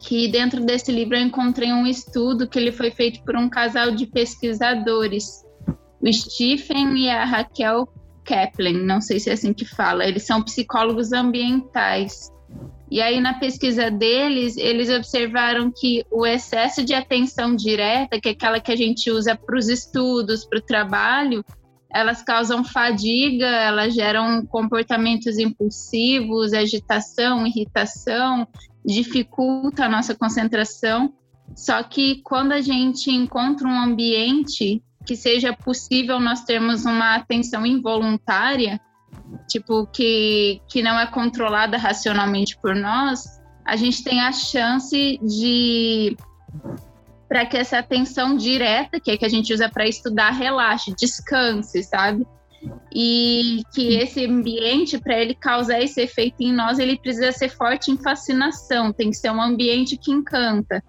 [0.00, 3.90] que dentro desse livro eu encontrei um estudo que ele foi feito por um casal
[3.90, 5.44] de pesquisadores,
[6.00, 7.86] o Stephen e a Raquel
[8.24, 12.32] Kaplan, não sei se é assim que fala, eles são psicólogos ambientais.
[12.90, 18.32] E aí, na pesquisa deles, eles observaram que o excesso de atenção direta, que é
[18.32, 21.44] aquela que a gente usa para os estudos, para o trabalho,
[21.90, 28.46] elas causam fadiga, elas geram comportamentos impulsivos, agitação, irritação,
[28.84, 31.12] dificulta a nossa concentração.
[31.54, 37.64] Só que quando a gente encontra um ambiente que seja possível nós termos uma atenção
[37.64, 38.78] involuntária,
[39.48, 46.16] tipo, que, que não é controlada racionalmente por nós, a gente tem a chance de
[47.28, 51.82] para que essa atenção direta, que é que a gente usa para estudar, relaxe, descanse,
[51.82, 52.26] sabe?
[52.92, 57.90] E que esse ambiente, para ele causar esse efeito em nós, ele precisa ser forte
[57.90, 60.82] em fascinação, tem que ser um ambiente que encanta.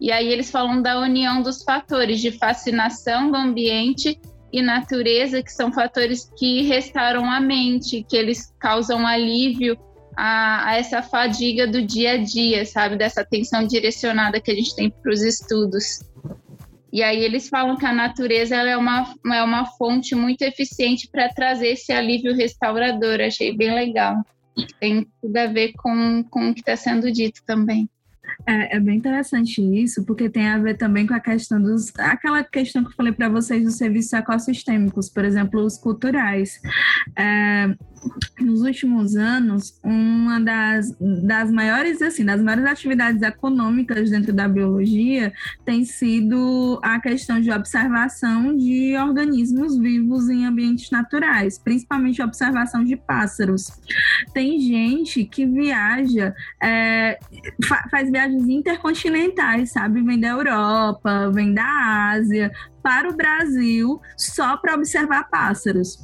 [0.00, 4.18] E aí eles falam da união dos fatores de fascinação do ambiente
[4.52, 9.78] e natureza, que são fatores que restauram a mente, que eles causam alívio
[10.16, 12.96] a, a, essa fadiga do dia a dia, sabe?
[12.96, 16.00] Dessa atenção direcionada que a gente tem para os estudos.
[16.92, 21.30] E aí eles falam que a natureza é, uma, é uma fonte muito eficiente para
[21.30, 23.20] trazer esse alívio restaurador.
[23.20, 24.16] Achei bem legal.
[24.78, 27.88] Tem tudo a ver com, com o que está sendo dito também.
[28.46, 31.92] É, é, bem interessante isso, porque tem a ver também com a questão dos.
[31.98, 36.60] aquela questão que eu falei para vocês dos serviços ecossistêmicos, por exemplo, os culturais.
[37.16, 37.74] É,
[38.40, 45.32] nos últimos anos, uma das, das maiores, assim, das maiores atividades econômicas dentro da biologia
[45.64, 52.84] tem sido a questão de observação de organismos vivos em ambientes naturais, principalmente a observação
[52.84, 53.70] de pássaros.
[54.32, 57.18] Tem gente que viaja, é,
[57.64, 60.02] fa faz viagens intercontinentais, sabe?
[60.02, 62.50] Vem da Europa, vem da Ásia,
[62.82, 65.98] para o Brasil só para observar pássaros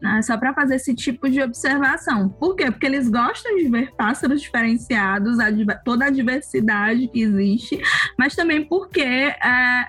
[0.00, 2.28] né, só para fazer esse tipo de observação.
[2.28, 2.70] Por quê?
[2.70, 5.50] Porque eles gostam de ver pássaros diferenciados, a,
[5.84, 7.80] toda a diversidade que existe,
[8.18, 9.34] mas também porque é,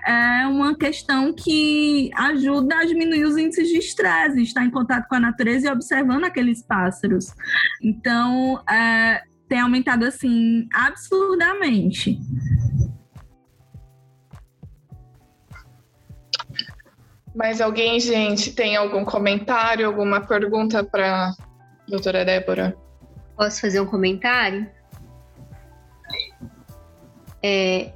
[0.06, 5.14] é, uma questão que ajuda a diminuir os índices de estresse, estar em contato com
[5.14, 7.32] a natureza e observando aqueles pássaros.
[7.82, 12.18] Então, é, tem aumentado assim absurdamente.
[17.34, 21.34] Mais alguém, gente, tem algum comentário, alguma pergunta para
[21.88, 22.76] doutora Débora?
[23.36, 24.68] Posso fazer um comentário?
[27.42, 27.90] É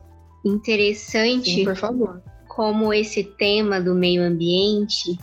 [0.45, 1.51] interessante.
[1.51, 2.22] Sim, por favor.
[2.49, 5.18] Como esse tema do meio ambiente,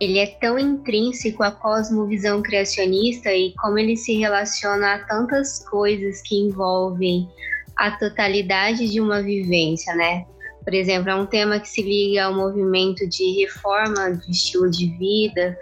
[0.00, 6.22] ele é tão intrínseco à cosmovisão criacionista e como ele se relaciona a tantas coisas
[6.22, 7.28] que envolvem
[7.76, 10.24] a totalidade de uma vivência, né?
[10.70, 14.86] Por exemplo, é um tema que se liga ao movimento de reforma do estilo de
[14.86, 15.58] vida,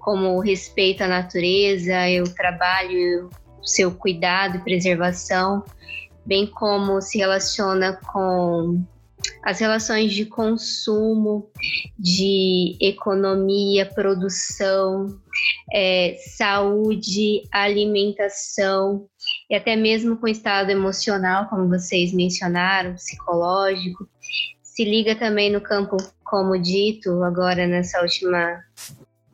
[0.00, 3.30] como o respeito à natureza, o trabalho,
[3.62, 5.62] o seu cuidado e preservação,
[6.26, 8.84] bem como se relaciona com
[9.44, 11.48] as relações de consumo,
[11.96, 15.06] de economia, produção,
[15.72, 19.06] é, saúde, alimentação
[19.48, 24.08] e até mesmo com o estado emocional, como vocês mencionaram, psicológico.
[24.78, 28.62] Se liga também no campo, como dito agora nessa última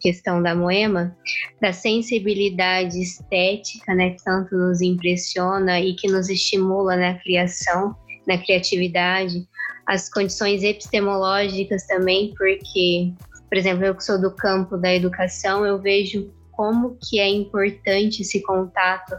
[0.00, 1.14] questão da Moema,
[1.60, 7.94] da sensibilidade estética, né, que tanto nos impressiona e que nos estimula na criação,
[8.26, 9.46] na criatividade,
[9.86, 13.12] as condições epistemológicas também, porque,
[13.46, 18.22] por exemplo, eu que sou do campo da educação, eu vejo como que é importante
[18.22, 19.14] esse contato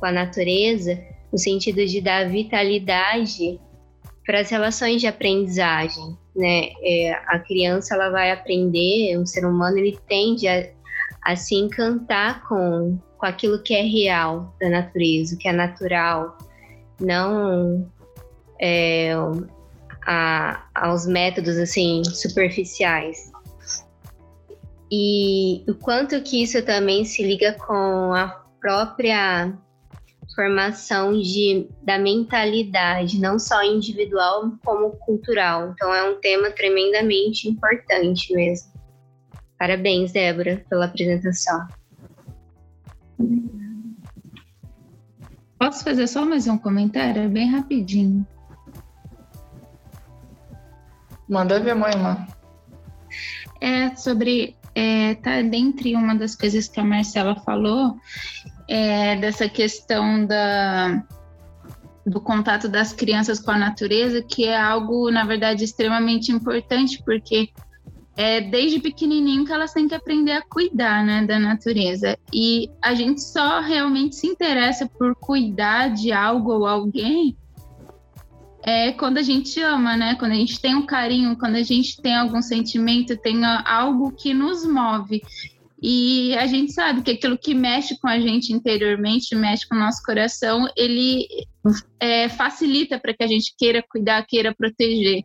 [0.00, 1.00] com a natureza,
[1.32, 3.60] no sentido de dar vitalidade
[4.30, 6.68] para as relações de aprendizagem, né?
[6.84, 10.68] É, a criança ela vai aprender, o ser humano ele tende a,
[11.24, 16.38] a se encantar com, com aquilo que é real da natureza, o que é natural,
[17.00, 17.90] não
[18.60, 19.10] é,
[20.06, 23.32] a, aos métodos assim superficiais.
[24.92, 28.28] E o quanto que isso também se liga com a
[28.60, 29.52] própria
[30.34, 35.70] formação de, da mentalidade, não só individual, como cultural.
[35.70, 38.70] Então é um tema tremendamente importante mesmo.
[39.58, 41.68] Parabéns, Débora, pela apresentação.
[45.58, 47.28] Posso fazer só mais um comentário?
[47.28, 48.26] Bem rapidinho.
[51.28, 52.26] Manda ver, mãe, mãe.
[53.60, 54.56] É sobre.
[54.74, 57.98] É, tá dentre uma das coisas que a Marcela falou,
[58.70, 61.04] é, dessa questão da,
[62.06, 67.50] do contato das crianças com a natureza, que é algo, na verdade, extremamente importante, porque
[68.16, 72.16] é desde pequenininho que elas têm que aprender a cuidar né, da natureza.
[72.32, 77.36] E a gente só realmente se interessa por cuidar de algo ou alguém
[78.62, 80.16] é quando a gente ama, né?
[80.16, 84.34] Quando a gente tem um carinho, quando a gente tem algum sentimento, tem algo que
[84.34, 85.22] nos move.
[85.82, 89.78] E a gente sabe que aquilo que mexe com a gente interiormente, mexe com o
[89.78, 91.26] nosso coração, ele
[91.98, 95.24] é, facilita para que a gente queira cuidar, queira proteger.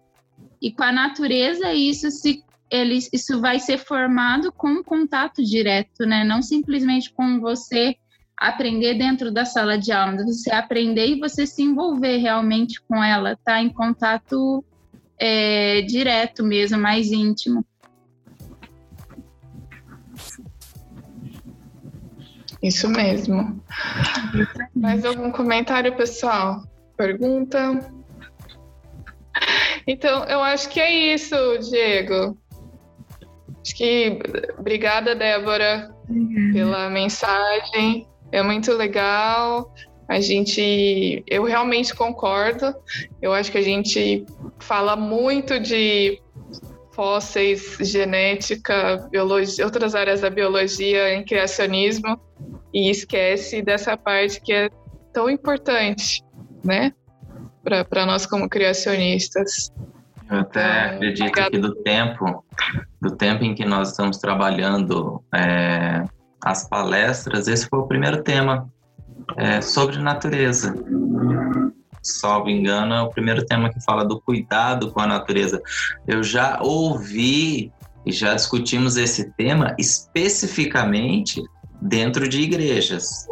[0.62, 2.42] E com a natureza, isso se
[2.72, 6.24] ele, isso vai ser formado com contato direto, né?
[6.24, 7.96] Não simplesmente com você
[8.38, 13.38] aprender dentro da sala de aula, você aprender e você se envolver realmente com ela,
[13.44, 14.64] tá em contato
[15.18, 17.66] é, direto mesmo, mais íntimo.
[22.66, 23.62] Isso mesmo.
[24.76, 26.64] Mais algum comentário, pessoal?
[26.98, 27.80] Pergunta?
[29.86, 31.36] Então, eu acho que é isso,
[31.70, 32.36] Diego.
[33.62, 34.18] Acho que
[34.58, 35.94] obrigada, Débora,
[36.52, 38.08] pela mensagem.
[38.32, 39.72] É muito legal.
[40.08, 42.74] A gente, eu realmente concordo.
[43.22, 44.26] Eu acho que a gente
[44.58, 46.20] fala muito de
[46.96, 52.20] fósseis, genética, biologia, outras áreas da biologia em criacionismo
[52.74, 54.70] e esquece dessa parte que é
[55.14, 56.24] tão importante,
[56.64, 56.94] né?
[57.64, 59.72] Para nós como criacionistas.
[60.30, 61.52] Eu até então, acredito obrigado.
[61.52, 62.46] que do tempo,
[63.02, 66.04] do tempo em que nós estamos trabalhando é,
[66.44, 68.70] as palestras, esse foi o primeiro tema
[69.38, 70.74] é, sobre natureza
[72.08, 75.62] salvo engano, é o primeiro tema que fala do cuidado com a natureza.
[76.08, 77.72] Eu já ouvi
[78.06, 81.42] e já discutimos esse tema especificamente
[81.82, 83.28] dentro de igrejas.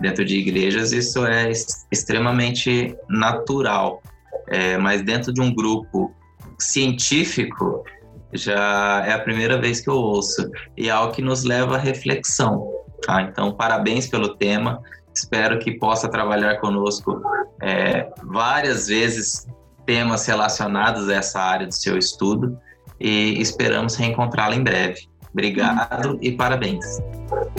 [0.00, 1.50] Dentro de igrejas isso é
[1.90, 4.02] extremamente natural,
[4.48, 6.12] é, mas dentro de um grupo
[6.58, 7.84] científico
[8.32, 11.78] já é a primeira vez que eu ouço e é algo que nos leva à
[11.78, 12.70] reflexão.
[13.02, 13.22] Tá?
[13.22, 14.80] Então, parabéns pelo tema.
[15.14, 17.20] Espero que possa trabalhar conosco
[17.60, 19.46] é, várias vezes
[19.84, 22.56] temas relacionados a essa área do seu estudo
[22.98, 25.08] e esperamos reencontrá-la em breve.
[25.32, 26.84] Obrigado e parabéns.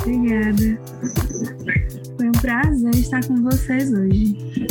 [0.01, 0.79] Obrigada.
[2.17, 4.67] Foi um prazer estar com vocês hoje.